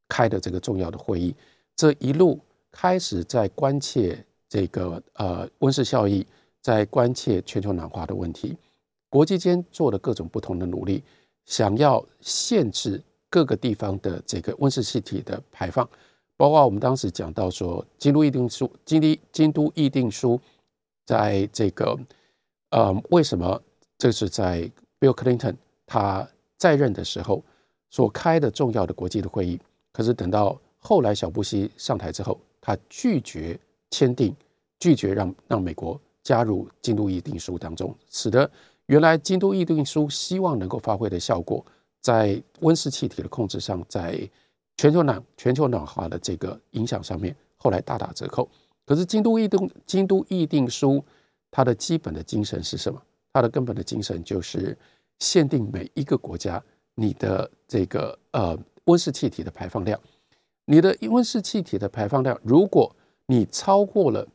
[0.08, 1.34] 开的这个重要的会议，
[1.76, 2.38] 这一路
[2.70, 6.26] 开始在关切这个呃温室效益，
[6.62, 8.56] 在关切全球暖化的问题，
[9.10, 11.02] 国际间做了各种不同的努力。
[11.44, 15.88] 想要限制各个地方的这个温室气体的排放，
[16.36, 20.40] 包括我们当时讲到说，京都议定书，京都京都议定书，
[21.04, 21.98] 在这个
[22.70, 23.60] 呃，为什么
[23.96, 25.54] 这是在 Bill Clinton
[25.86, 27.42] 他在任的时候
[27.90, 29.58] 所开的重要的国际的会议。
[29.92, 33.58] 可是等到后来小布希上台之后，他拒绝
[33.90, 34.34] 签订，
[34.78, 38.48] 拒绝让让美国加入京都议定书当中，使得
[38.86, 41.64] 原来京都议定书希望能够发挥的效果，
[42.00, 44.28] 在温室气体的控制上，在
[44.76, 48.48] 全球暖全球暖化的这个影响上面，后来大打折扣。
[48.87, 51.04] 可是京都议定京都议定书
[51.50, 53.02] 它的基本的精神是什么？
[53.32, 54.76] 它的根本的精神就是
[55.18, 56.62] 限定每一个国家
[56.94, 60.00] 你的这个呃温室气体的排放量，
[60.64, 62.94] 你的温室气体的排放量，如果
[63.26, 64.26] 你超过了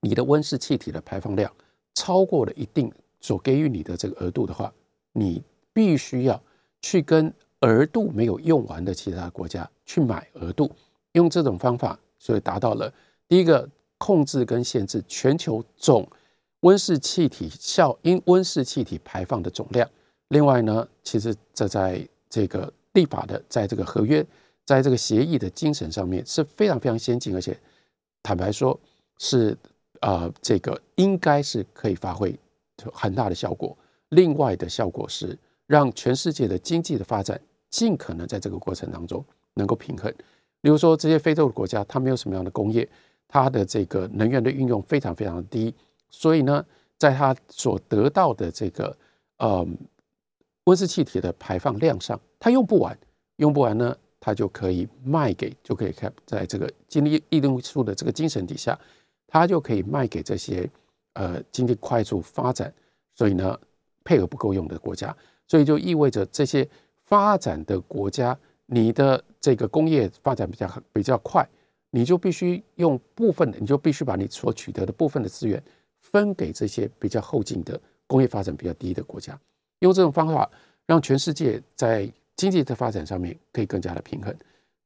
[0.00, 1.52] 你的温室气体的排放量
[1.94, 4.72] 超过了一定所给予你的这个额度的话，
[5.12, 6.42] 你必须要
[6.82, 10.70] 去跟额度没有用完的其他国家去买额度，
[11.12, 12.92] 用这种方法，所以达到了。
[13.26, 16.08] 第一个控制跟限制全球总
[16.60, 19.88] 温室气体效因温室气体排放的总量。
[20.28, 24.24] 另外呢，其实这在这个立法的，在这个合约，
[24.64, 27.58] 在这个协议的精神上面是非常非常先进，而且
[28.22, 28.78] 坦白说
[29.18, 29.56] 是
[30.00, 32.38] 啊，这个应该是可以发挥
[32.92, 33.76] 很大的效果。
[34.10, 35.36] 另外的效果是
[35.68, 40.12] 让全世界的经济的发展尽可能在这个过程当中能够平衡。
[40.60, 42.88] 比如说这些非洲的国家，它没有什么样的工业。
[43.30, 45.74] 它的这个能源的运用非常非常的低，
[46.08, 46.64] 所以呢，
[46.96, 48.96] 在它所得到的这个
[49.36, 49.68] 呃
[50.64, 52.98] 温室气体的排放量上，它用不完，
[53.36, 58.78] 用不完呢，它就可以卖给，就可以看在这个经济异动数的这个精神底下，
[59.26, 60.66] 它就可以卖给这些
[61.12, 62.72] 呃经济快速发展，
[63.14, 63.60] 所以呢
[64.04, 65.14] 配额不够用的国家，
[65.48, 66.68] 所以就意味着这些
[67.06, 71.44] 发展的国家，你的这个工业发展比较比较快。
[71.90, 75.60] 你就必须用部分的，你就必须把你所取得的部分的资源
[76.00, 79.40] 分给这些比较后进的工业发展比较低的国家，
[79.78, 80.50] 用这种方法
[80.84, 82.06] 让全世界在
[82.36, 84.36] 经济的发展上面可以更加的平衡。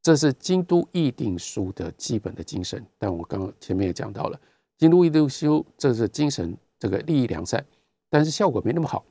[0.00, 2.80] 这是京都议定书的基本的精神。
[3.00, 4.40] 但我刚刚前面也讲到了，
[4.78, 7.64] 京都议定书这是精神，这个利益良善，
[8.08, 9.04] 但是效果没那么好，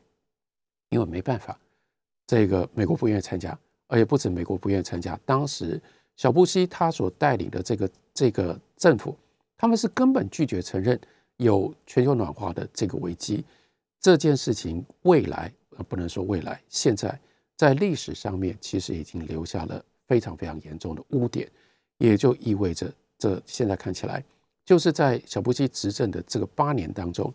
[0.92, 1.60] 因为没办法，
[2.26, 5.82] 这个美国不愿意参加，而且不止美国不愿意参加，当时。
[6.18, 9.18] 小布希他所带领的这个这个政府，
[9.58, 11.00] 他们是根本拒绝承认
[11.38, 13.44] 有全球暖化的这个危机。
[14.00, 17.20] 这件事情未来呃不能说未来，现在
[17.56, 21.50] 在历史上面其实已经留下了非常非常严重的污点，
[21.98, 24.24] 也就意味着这现在看起来
[24.64, 27.34] 就是在小布希执政的这个八年当中，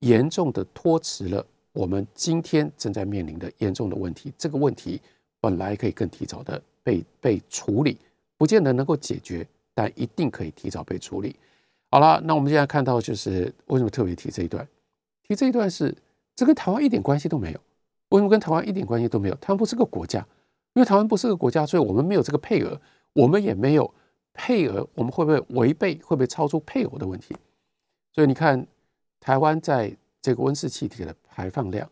[0.00, 4.32] 严重的拖迟了我们今天正在面临的严重的问题。
[4.36, 5.00] 这个问题
[5.40, 7.98] 本来可以更提早的被被处理。
[8.36, 11.34] 不见得能够解决，但一定可以提早被处理。
[11.90, 14.66] 好了，那我们现在看到就是为什么特别提这一段？
[15.26, 15.92] 提这一段是
[16.36, 17.60] 这跟台湾一点关系都没有。
[18.10, 19.34] 为什么跟台湾一点关系都没有？
[19.36, 20.20] 台湾不是个国家，
[20.74, 22.80] 因为台湾不是个国家，所以我们没有这个配额，
[23.12, 23.92] 我们也没有
[24.32, 25.96] 配额，我们会不会违背？
[26.04, 27.34] 会不会超出配额的问题？
[28.12, 28.64] 所以你看，
[29.18, 31.88] 台湾在这个温室气体的排放量，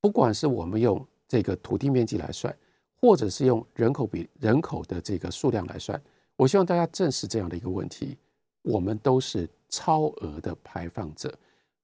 [0.00, 2.56] 不管是我们用这个土地面积来算。
[3.02, 5.98] 或者是用人口比人口的这个数量来算，
[6.36, 8.18] 我希望大家正视这样的一个问题：
[8.60, 11.32] 我们都是超额的排放者，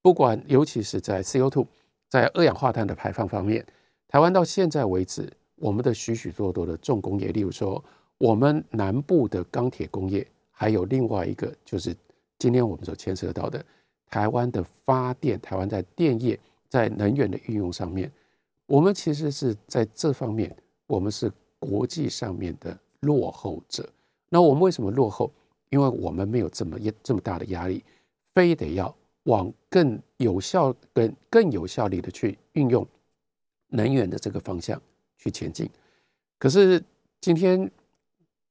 [0.02, 1.66] 不管尤其是在 CO2
[2.06, 3.64] 在二氧化碳的排放方面，
[4.06, 7.82] 台湾到现在为止，我们的许许多多的重工业，例如说
[8.18, 11.96] 我们南部的钢铁工业，还有另外一个就是
[12.38, 13.64] 今天我们所牵涉到的
[14.06, 18.10] 台湾的发电，台湾在电业在能源的运用上面，
[18.66, 20.56] 我们其实是在这方面。
[20.88, 23.88] 我们是国际上面的落后者，
[24.28, 25.32] 那我们为什么落后？
[25.70, 27.82] 因为我们没有这么一这么大的压力，
[28.32, 32.86] 非得要往更有效、更更有效率的去运用
[33.70, 34.80] 能源的这个方向
[35.18, 35.68] 去前进。
[36.38, 36.80] 可是
[37.20, 37.68] 今天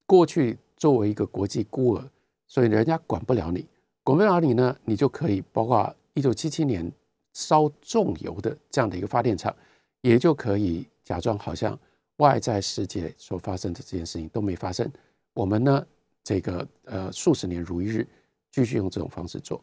[0.05, 2.03] 过去作为一个国际孤儿，
[2.45, 3.65] 所以人家管不了你，
[4.03, 6.91] 管不了你呢，你就可以包括一九七七年
[7.35, 9.55] 烧重油的这样的一个发电厂，
[10.01, 11.77] 也就可以假装好像。
[12.19, 14.89] 外在世界所发生的这件事情都没发生，
[15.33, 15.85] 我们呢，
[16.23, 18.07] 这个呃数十年如一日，
[18.53, 19.61] 继续用这种方式做。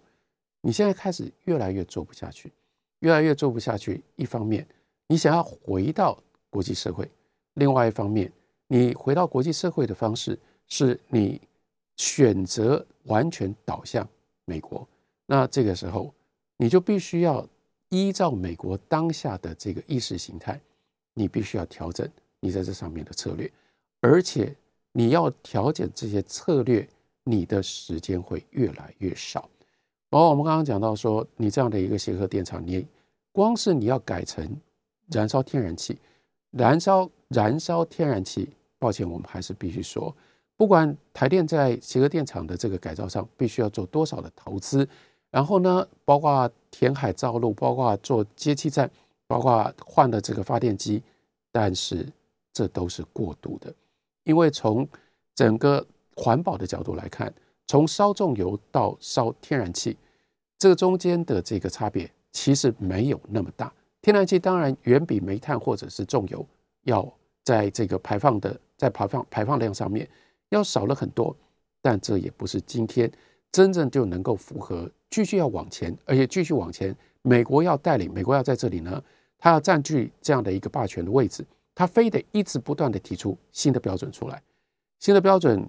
[0.61, 2.53] 你现在开始越来越做不下去，
[2.99, 4.05] 越来越做不下去。
[4.17, 4.69] 一方面，
[5.07, 7.07] 你想要回到国际社会；
[7.55, 8.31] 另外一方面，
[8.67, 11.41] 你回到国际社会的方式是你
[11.97, 14.07] 选择完全倒向
[14.45, 14.87] 美国。
[15.25, 16.13] 那这个时候，
[16.59, 17.49] 你就必须要
[17.93, 20.59] 依照美国当下的这个意识形态，
[21.13, 22.09] 你必须要调整。
[22.41, 23.49] 你在这上面的策略，
[24.01, 24.53] 而且
[24.93, 26.89] 你要调整这些策略，
[27.23, 29.49] 你的时间会越来越少。
[30.09, 32.87] 包括我们刚刚讲到说，你这样的一个协和电厂，你
[33.31, 34.57] 光是你要改成
[35.09, 35.99] 燃烧天然气，
[36.51, 40.15] 燃烧燃烧天然气，抱歉，我们还是必须说，
[40.57, 44.89] 不管台电在协和电厂的这个改造上，必须要做多少的投资，
[45.33, 48.89] 然后呢，包括填海造陆，包括做接气站，
[49.27, 51.03] 包括换了这个发电机，
[51.51, 52.07] 但是
[52.53, 53.75] 这都是过渡的，
[54.23, 54.87] 因为从
[55.35, 57.35] 整个环保的角度来看，
[57.67, 59.97] 从烧重油到烧天然气，
[60.59, 62.09] 这个中间的这个差别。
[62.35, 66.47] 其实没有那么大，天然气当然远比煤炭或者是重油
[66.85, 67.07] 要
[67.45, 70.09] 在这个排放的在排放排放量上面
[70.49, 71.37] 要少了很多，
[71.83, 73.13] 但这也不是今天
[73.51, 79.01] 真正就能够符合继续要往前，而且继续往前，美国要带领，美国要在这里呢，
[79.39, 81.45] 他要占据这样的一个霸权的位置，
[81.75, 84.43] 他非得一直不断的提出新的标准出来，
[84.99, 85.69] 新的标准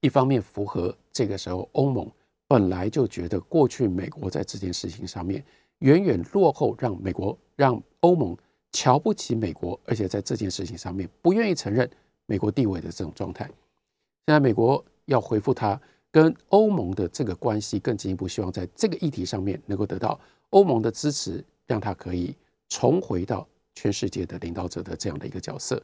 [0.00, 2.10] 一方面符合这个时候欧盟
[2.48, 5.44] 本来就觉得过去美国在这件事情上面。
[5.80, 8.34] 远远落后，让美国、让欧盟
[8.72, 11.86] 瞧不起美国，而且在这件事情上面不愿意承认
[12.24, 13.44] 美国地位的这种状态。
[13.44, 15.78] 现在美国要回复他
[16.16, 22.34] 跟欧盟的这个关系更进一步，希望在这个议题上面能够得到欧盟的支持，让他可以
[22.70, 25.78] 重回到全世界的领导者的这样的一个角色。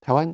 [0.00, 0.32] 台湾，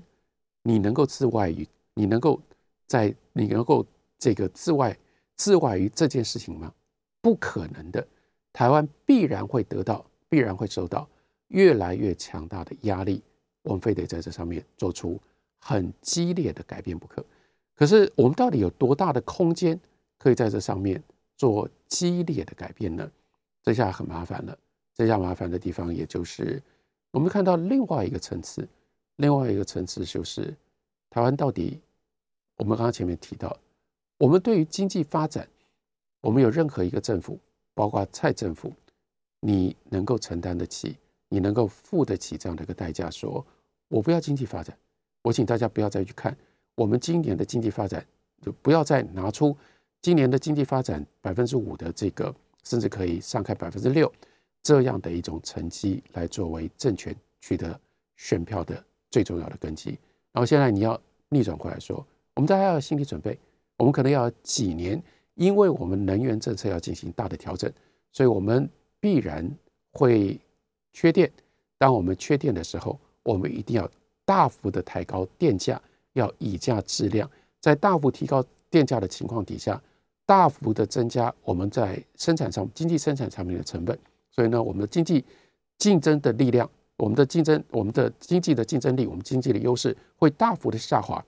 [0.63, 2.39] 你能够自外于你能够
[2.87, 3.87] 在你能够
[4.19, 4.95] 这个自外
[5.35, 6.71] 自外于这件事情吗？
[7.23, 8.07] 不可能的。
[8.53, 11.09] 台湾必然会得到，必然会受到
[11.49, 13.23] 越来越强大的压力，
[13.63, 15.19] 我们非得在这上面做出
[15.59, 17.25] 很激烈的改变不可。
[17.81, 19.81] 可是我们到底有多大的空间
[20.19, 21.03] 可以在这上面
[21.39, 23.11] 做激烈的改变呢？
[23.63, 24.59] 这下很麻烦了。
[24.95, 26.63] 这下麻烦的地方，也就是
[27.11, 28.69] 我们看到另外一个层次，
[29.17, 30.55] 另外一个层次就是
[31.09, 31.81] 台湾到底，
[32.59, 33.57] 我们刚刚前面提到，
[34.19, 35.49] 我们对于经济发展，
[36.21, 37.39] 我们有任何一个政府。
[37.73, 38.71] 包括蔡政府，
[39.41, 40.99] 你能够承担得起，
[41.31, 43.11] 你能够付得起这样的一个代价？
[43.11, 43.43] 说
[43.89, 44.77] 我不要经济发展，
[45.23, 46.37] 我请大家不要再去看
[46.81, 48.03] 我们今年的经济发展，
[48.41, 49.55] 就不要再拿出
[50.01, 54.11] 今年的经济发展百分之五的这个，甚至可以上开百分之六
[54.63, 57.79] 这样的一种成绩来作为政权取得
[58.17, 59.91] 选票的最重要的根基。
[60.33, 62.03] 然后现在你要逆转过来说，
[62.35, 63.39] 我们大家要有心理准备，
[63.77, 65.03] 我们可能要几年。
[65.35, 67.71] 因为我们能源政策要进行大的调整，
[68.11, 69.47] 所以我们必然
[69.93, 70.39] 会
[70.93, 71.31] 缺电。
[71.79, 73.91] 当我们缺电的时候，我们一定要
[74.25, 75.81] 大幅的抬高电价，
[76.13, 77.31] 要以价质量。
[77.61, 79.83] 在大幅提高电价的情况底下，
[80.25, 83.99] 大幅的增加我们在生产上经济生产产品的成本。
[84.31, 85.25] 所以呢，我们的经济
[85.77, 91.25] 竞争的力量，我们的竞争，我们的经济的竞争力，我们经济的优势会大幅的下滑。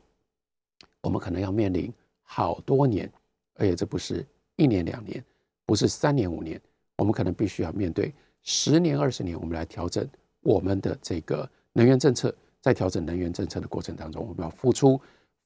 [1.00, 1.92] 我们可能要面临
[2.22, 3.10] 好多年。
[3.54, 4.24] 而且这不是
[4.56, 5.22] 一年两年，
[5.66, 6.58] 不是三年五年，
[6.96, 10.08] 我们可能必须要面对十年二十年，我们来调整
[10.40, 12.34] 我们的这个能源政策。
[12.62, 14.98] 在调整能源政策的过程当中，我们要付出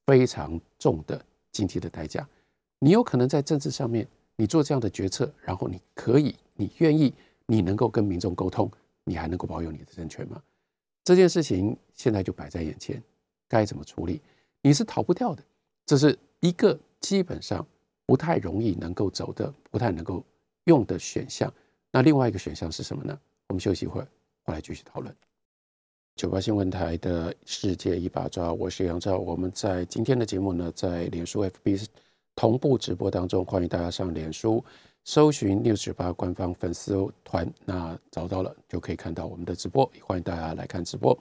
[0.07, 2.25] 非常重的经济的代价。
[2.79, 7.13] 你有可能在政治上面，你做这样的决策，然后你可以，你愿意，
[7.47, 8.71] 你能够跟民众沟通，
[9.03, 10.41] 你还能够保有你的政权吗？
[11.03, 13.03] 这件事情现在就摆在眼前，
[13.49, 14.21] 该怎么处理？
[14.63, 15.43] 你是逃不掉的，
[15.85, 17.67] 这是一个基本上。
[18.09, 20.25] 不太容易能够走的，不太能够
[20.67, 21.53] 用的选项。
[21.91, 23.19] 那另外一个选项是什么呢？
[23.49, 24.07] 我们休息一会儿，
[24.45, 25.13] 回来继续讨论。
[26.17, 29.19] 九八新闻台的世界一把抓，我是杨照。
[29.19, 31.85] 我们在今天的节目呢，在脸书 FB
[32.35, 34.65] 同步直播当中，欢迎大家上脸书
[35.05, 39.89] 搜寻 News 九八官方粉丝团，那找到了就可以看到我们的直播。
[39.95, 41.17] 也欢迎大家来看直播。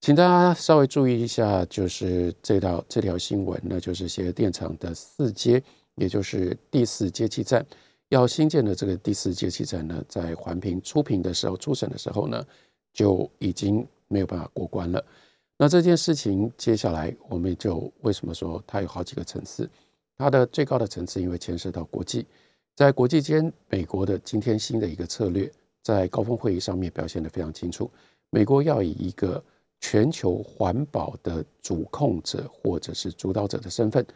[0.00, 5.60] 请大家稍微注意一下，就是这道这条新闻，那就是些电厂的四阶。
[5.96, 7.66] 也就是第四接气站
[8.10, 12.44] 要新建的这个第四接气站呢，在环评初评的时候、初审的时候呢，
[12.92, 15.04] 就已经没有办法过关了。
[15.58, 19.68] 那这件事情接下来我们就为什么说它有好几个层次？
[20.16, 22.24] 它的最高的层次，因为牵涉到国际，
[22.76, 25.50] 在国际间，美国的今天新的一个策略，
[25.82, 27.90] 在高峰会议上面表现得非常清楚。
[28.30, 29.42] 美国要以一个
[29.80, 34.06] 全球环保的主控者或者是主导者的身份。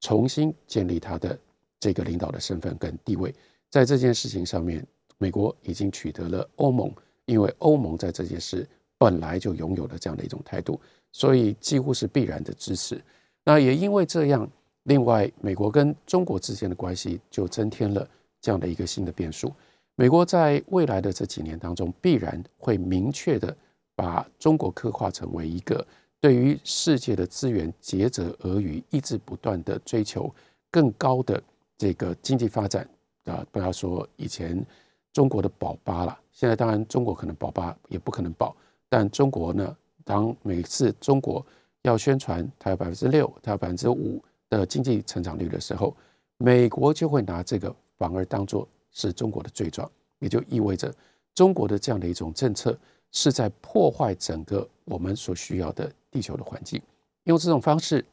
[0.00, 1.36] 重新建立他的
[1.80, 3.34] 这个领导的身份跟地位，
[3.70, 6.92] 在这件事情上面，美国已经取得了欧盟，
[7.24, 8.68] 因为欧盟在这件事
[8.98, 10.80] 本来就拥有了这样的一种态度，
[11.12, 13.02] 所以几乎是必然的支持。
[13.44, 14.48] 那也因为这样，
[14.84, 18.08] 另外美国跟中国之间的关系就增添了
[18.40, 19.52] 这样的一个新的变数。
[19.94, 23.56] 美国在未来的这几年当中，必然会明确的
[23.94, 25.86] 把中国刻画成为一个。
[26.18, 30.34] 对于世界的资源竭泽而渔，一直不断的追求
[30.70, 31.40] 更高的
[31.78, 32.88] 这个经济发展
[33.26, 33.46] 啊！
[33.52, 34.64] 不要说以前
[35.12, 36.18] 中国的保八了。
[36.32, 38.56] 现在当然中国可能保八也不可能保，
[38.88, 41.44] 但中国呢，当每次中国
[41.82, 45.96] 要宣传它有百分之六、它有百分之五的经济成长率的时候，
[46.38, 50.94] 美国就会拿这个反而当做是中国的罪状，也就意味着
[51.34, 52.78] 中国的这样的一种政策
[53.12, 56.80] 是在破坏整个我们所需要的地球的环境，
[57.24, 58.04] 用这种方式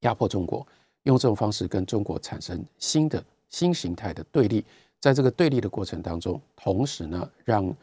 [0.00, 0.66] 压迫中国，
[1.04, 4.64] 用这种方式跟中国产生新的新形态的对立，
[5.00, 7.74] 在这个对立的过程当中，同时呢，让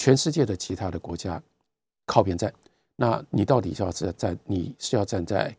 [0.00, 1.40] 全世界的其他的国家
[2.06, 2.50] 靠边站。
[2.96, 4.38] 那你到底是要站？
[4.46, 5.54] 你是要站在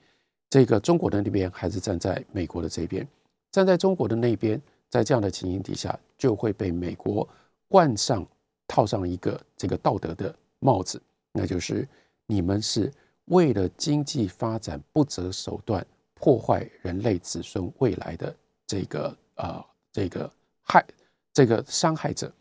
[0.50, 3.08] 这个中国的那边，还是站在美国的这边？
[3.52, 7.28] 站在中国的那边，在这样的情形底下，就会被美国
[7.68, 8.26] 冠上
[8.68, 11.00] 套上一个这个道德的帽子，
[11.32, 11.88] 那就是
[12.26, 12.92] 你们是
[13.26, 15.86] 为了经济发展不择手段，
[16.16, 18.36] 破坏人类子孙未来的
[18.66, 20.32] 这个啊这个
[20.64, 20.84] 害
[21.32, 22.32] 这个伤害者，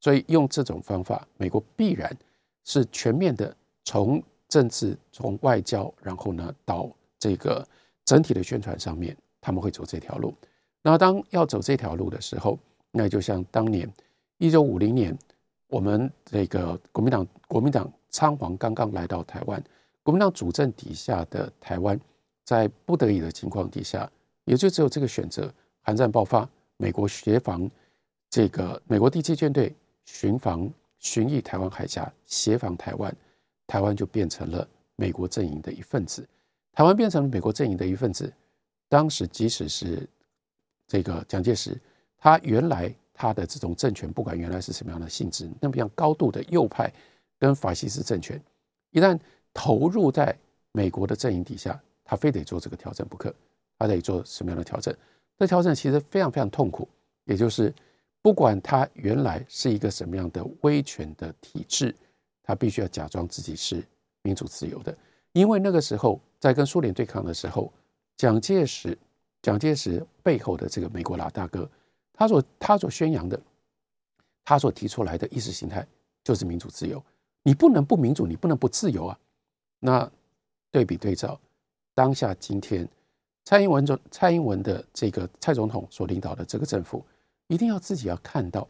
[0.00, 2.10] 所以用这种方法，美国必然
[2.64, 7.66] 是全面的从政治、从外交，然后呢到这个
[8.04, 10.34] 整体的宣传上面，他们会走这条路。
[10.82, 12.58] 那当要走这条路的时候，
[12.90, 13.88] 那就像当年
[14.38, 15.16] 一九五零年，
[15.68, 19.62] 我们这个国民党国民党仓皇刚刚来到台湾，
[20.02, 22.00] 国民党主政底下的台湾，
[22.44, 24.10] 在不得已的情况底下，
[24.46, 26.48] 也就只有这个选择：韩战爆发，
[26.78, 27.70] 美国协防
[28.30, 29.72] 这个美国第七舰队
[30.12, 33.14] 巡防巡弋台湾海峡，协防台湾，
[33.66, 36.26] 台湾就变成了美国阵营的一份子。
[36.72, 38.32] 台湾变成了美国阵营的一份子，
[38.88, 40.08] 当时即使是。
[40.92, 41.80] 这个蒋介石，
[42.18, 46.92] 他原来他的这种政权，不管原来是什么样的性质，那么样高度的右派
[47.38, 48.42] 跟法西斯政权，
[48.90, 49.16] 一旦
[49.54, 50.36] 投入在
[50.72, 53.32] 美国的阵营底下，他非得做这个调整不可。
[53.78, 54.92] 他得做什么样的调整？
[55.38, 56.88] 这调整其实非常非常痛苦，
[57.24, 57.72] 也就是
[58.22, 61.94] 不管他原来是一个什么样的威权的体制，
[62.42, 63.82] 他必须要假装自己是
[64.22, 64.96] 民主自由的，
[65.32, 67.72] 因为那个时候在跟苏联对抗的时候，
[68.16, 68.96] 蒋介石。
[69.42, 71.66] 蒋介石背后的这个美国老大哥，
[72.12, 73.40] 他所他所宣扬的，
[74.44, 75.86] 他所提出来的意识形态
[76.22, 77.02] 就是民主自由。
[77.42, 79.18] 你不能不民主，你不能不自由啊！
[79.78, 80.12] 那
[80.70, 81.40] 对比对照
[81.94, 82.86] 当下今天，
[83.46, 87.02] 蔡英文总蔡英文的这个蔡总统所领导的这个政府，
[87.50, 88.66] 一定要自己要看到，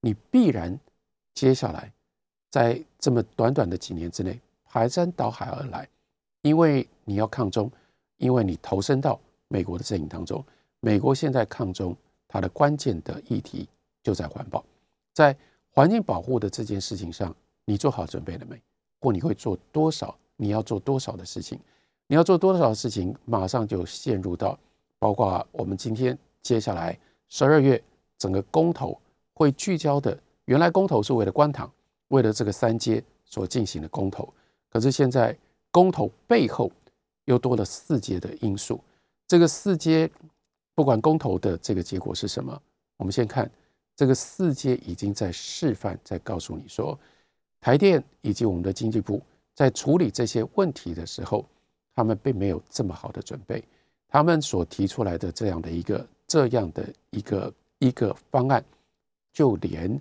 [0.00, 0.76] 你必然
[1.34, 1.92] 接下来
[2.50, 5.86] 在这么短短的几年之内排山倒海而来，
[6.40, 7.70] 因为你要抗中，
[8.16, 9.20] 因为你投身到。
[9.48, 10.42] 美国的阵营当中，
[10.80, 11.94] 美国现在抗中，
[12.26, 13.68] 它的关键的议题
[14.02, 14.64] 就在环保，
[15.12, 15.36] 在
[15.68, 18.58] 环境保护的这件事情上，你做好准备了没？
[18.98, 20.16] 或你会做多少？
[20.36, 21.60] 你要做多少的事情？
[22.06, 23.14] 你要做多少事情？
[23.26, 24.58] 马上就陷入到，
[24.98, 27.78] 包括我们今天接下来十二月
[28.22, 28.96] 整个公投
[29.34, 31.68] 会聚焦的，原来公投是为了官塘，
[32.06, 34.32] 为了这个三阶所进行的公投，
[34.70, 35.36] 可是现在
[35.72, 36.70] 公投背后
[37.24, 38.80] 又多了四阶的因素。
[39.26, 40.08] 这个四阶
[40.72, 42.62] 不管公投的这个结果是什么，
[42.96, 43.50] 我们先看
[43.96, 46.96] 这个四阶已经在示范，在告诉你说，
[47.60, 49.20] 台电以及我们的经济部
[49.52, 51.44] 在处理这些问题的时候，
[51.92, 53.64] 他们并没有这么好的准备。
[54.06, 57.52] 他们所提出来的这样的一个这样的一个
[57.82, 58.64] 一个方案，
[59.32, 60.00] 就连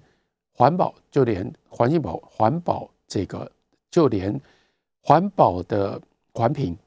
[0.53, 3.51] 环保，就连环境保环保这个，
[3.89, 4.39] 就连
[5.01, 5.99] 环保的
[6.31, 6.77] 环评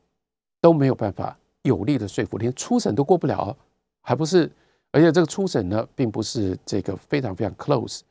[0.60, 1.36] 都没有办法。
[1.62, 3.56] 有力的说服，连初审都过不了，
[4.02, 4.48] 还不是？
[4.92, 8.02] 而且这个初审呢，并不是这个非常非常 close，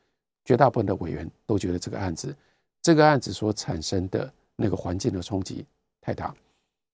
[0.44, 2.36] 绝大部分的委员都觉得这个案子，
[2.82, 5.64] 这个案子所产生的那个环境的冲击
[6.02, 6.36] 太大。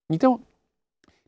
[0.05, 0.37] 你都，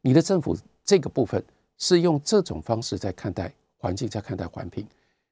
[0.01, 1.41] 你的政府这个部分
[1.77, 3.51] 是用这种方式在看待
[3.81, 4.85] 环境，在看待环评。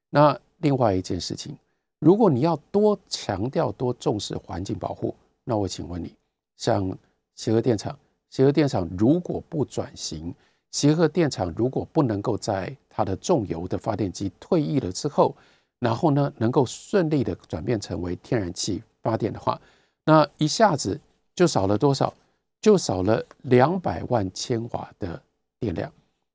[0.09, 1.55] 那另外一件事情，
[1.99, 6.13] 如果你要多强调、多重视环境保护，那我请问你，
[6.57, 6.97] 像
[7.35, 7.97] 协和电厂。
[8.31, 10.33] 协和电厂如果不转型，
[10.71, 15.35] 协和电厂如果不能够在它的重油的发电机退役了之后，
[15.79, 19.59] 然后呢，能够顺利的转变成为天然气发电的话，
[20.05, 20.99] 那一下子
[21.35, 22.13] 就少了多少？
[22.61, 25.21] 就少了两百万千瓦的
[25.59, 25.89] 电量。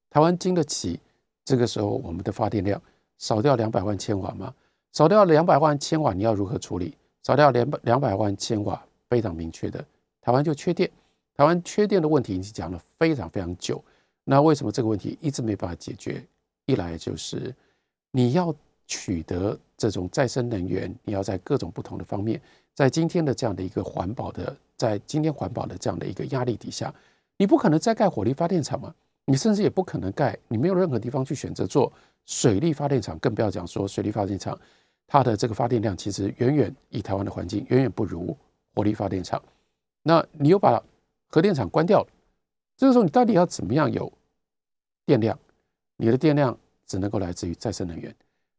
[0.08, 0.98] 台湾经得起
[1.44, 2.80] 这个时候我们的发电量
[3.18, 4.52] 少掉两百万千瓦吗？
[4.92, 6.96] 少掉两百万千瓦，你要如何处理？
[7.22, 9.84] 少掉两百两百万千瓦，非常明确的，
[10.20, 10.90] 台湾就缺电。
[11.36, 13.82] 台湾缺电的问题已经讲了非常非常久，
[14.22, 16.24] 那为什么这个问题一直没办法解决？
[16.66, 17.52] 一来就是
[18.12, 18.54] 你要
[18.86, 22.40] 取得这种再生能源，你要在各种不同的方面，
[22.72, 26.94] 在今天的这样的一个环保的，在今天环保的这样的一个压力底下，
[27.36, 28.94] 你不可能再盖火力发电厂嘛？
[29.26, 31.92] 你甚至也不可能盖，你没有任何地方去选择做
[32.26, 34.58] 水力发电厂，更不要讲说水力发电厂
[35.06, 38.36] 它的这个发电量其实远远以台湾的环境远远不如
[38.74, 39.42] 火力发电厂。
[40.02, 40.82] 那你又把
[41.28, 42.08] 核电厂关掉了，
[42.76, 44.12] 这个时候你到底要怎么样有
[45.06, 45.38] 电量？
[45.96, 48.14] 你的电量只能够来自于再生能源。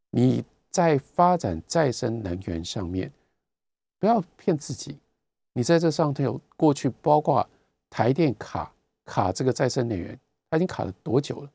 [0.09, 3.11] 你在发展再生能源上面，
[3.99, 4.97] 不要骗自己。
[5.53, 7.47] 你在这上头过去包括
[7.89, 8.71] 台电卡
[9.05, 10.19] 卡这个再生能源，
[10.49, 11.49] 它已经卡了多久了？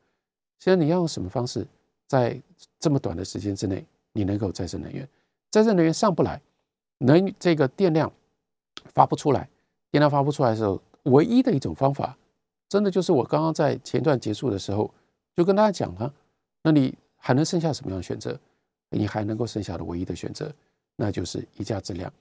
[0.59, 1.65] 现在你要用什么方式，
[2.07, 2.39] 在
[2.79, 5.07] 这么短的时间之内，你能够再生能源？
[5.49, 6.41] 再生能源上不来，
[6.99, 8.11] 能这个电量
[8.93, 9.49] 发不出来，
[9.89, 12.17] 电量发不出来的时候，唯一的一种方法，
[12.69, 14.93] 真的就是我刚刚在前段结束的时候
[15.35, 16.13] 就跟大家讲了，
[16.63, 18.39] 那你还能剩下什么样的选择？
[18.89, 20.53] 你还能够剩下的唯一的选择，
[20.97, 22.11] 那就是一价质量，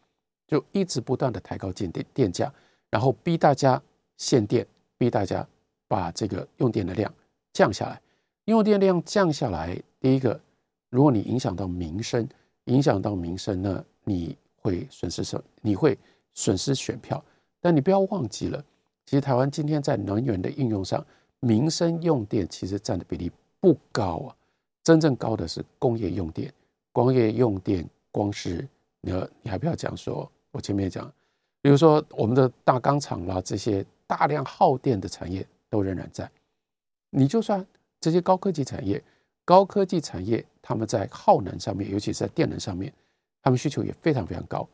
[0.46, 2.52] 就一直不断的抬高电电电价，
[2.90, 3.82] 然后逼大家
[4.18, 4.66] 限电，
[4.96, 5.46] 逼大家
[5.90, 7.12] 把这个用电的量
[7.52, 8.00] 降下来。
[8.44, 10.40] 用电量降下来，第一个，
[10.88, 12.28] 如果你影响到民生，
[12.66, 15.42] 影响到民生呢，你会损失什？
[15.60, 15.98] 你会
[16.32, 17.22] 损失选票。
[17.60, 18.64] 但你不要忘记了，
[19.04, 21.04] 其实台湾今天在能源的应用上，
[21.40, 24.36] 民生用电其实占的比例不高啊，
[24.84, 26.52] 真正高的是工业用电。
[26.92, 28.66] 工业用电，光是
[29.00, 29.12] 你，
[29.42, 31.12] 你还不要讲说，我前面讲，
[31.60, 36.30] 比如说我们的大钢厂啦，这些大量耗电的产业都仍然在，
[37.08, 37.64] 你就算。
[38.02, 39.04] 这些高科技产业，
[39.44, 42.90] 高科技产业，他们在耗能上面，尤其是在电能上面，
[43.42, 44.66] 他们需求也非常非常高。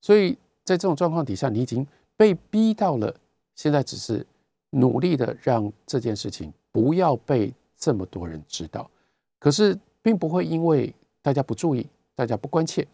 [0.00, 1.86] 所以在这种状况底下，你已经
[2.16, 3.14] 被逼到了，
[3.54, 4.26] 现在只是
[4.70, 8.90] 努力的让这件事情不要被这么多人知道。
[9.38, 10.92] 可是并不会因为
[11.22, 12.84] 大家不注意，大家不关切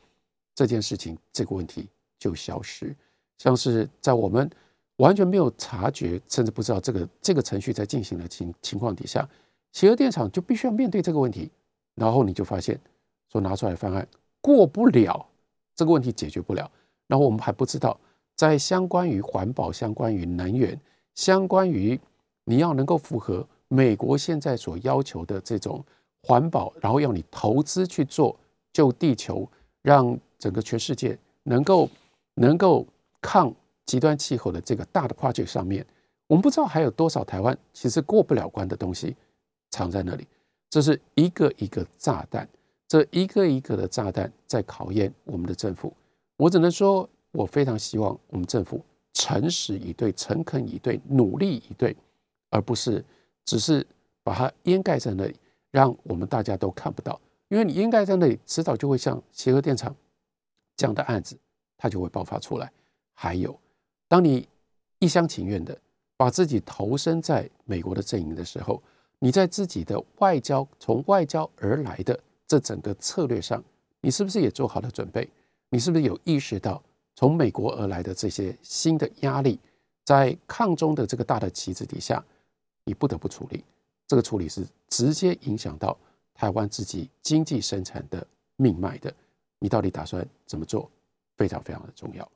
[0.55, 1.89] 这件事情，这个问题
[2.19, 2.95] 就消失。
[3.39, 4.51] 像是在我们
[4.99, 9.29] 完全没有察觉，甚至不知道这个这个程序在进行的情情况底下。
[9.73, 11.51] 企鹅电厂就必须要面对这个问题，
[11.95, 12.79] 然后你就发现
[13.31, 14.07] 说拿出来方案
[14.41, 15.27] 过不了，
[15.75, 16.71] 这个问题解决不了。
[17.07, 17.99] 然后我们还不知道，
[18.35, 20.79] 在相关于环保、相关于能源、
[21.15, 21.99] 相关于
[22.45, 25.85] 你要能够符合美国现在所要求的这种
[26.23, 28.35] 环保，然后要你投资去做
[28.73, 29.49] 救地球，
[29.83, 31.89] 让整个全世界能够
[32.35, 32.87] 能够
[33.21, 33.55] 抗
[33.89, 35.85] 极端气候的这个大的 project 上面，
[36.27, 39.17] 我们不知道还有多少台湾其实过不了关的东西。
[39.71, 40.27] 藏在那里，
[40.71, 42.49] 这是一个一个炸弹，
[42.87, 45.93] 这一个一个的炸弹在考验我们的政府。
[46.39, 48.83] 我只能说，我非常希望我们政府
[49.13, 51.95] 诚实以对、诚恳以对、努力以对，
[52.49, 53.05] 而不是
[53.45, 53.87] 只是
[54.23, 55.37] 把它掩盖在那里，
[55.71, 57.21] 让我们大家都看不到。
[57.49, 59.95] 因为你掩盖在那里，迟早就会像协和电厂
[60.77, 61.39] 这样的案子，
[61.77, 62.73] 它就会爆发出来。
[63.13, 63.59] 还有，
[64.09, 64.49] 当你
[64.99, 65.79] 一厢情愿的
[66.17, 68.83] 把自己投身在美国的阵营的时候，
[69.19, 73.63] 你在自己的外交从外交而来的这整个策略上，
[74.01, 75.29] 你是不是也做好了准备？
[75.69, 76.83] 你是不是有意识到
[77.15, 79.61] 从美国而来的这些新的压力，
[80.05, 82.25] 在抗中的这个大的旗帜底下，
[82.85, 83.63] 你不得不处理？
[84.07, 85.95] 这个处理是直接影响到
[86.33, 89.13] 台湾自己经济生产的命脉的。
[89.59, 90.91] 你到底打算怎么做？
[91.37, 92.27] 非常非常的重要。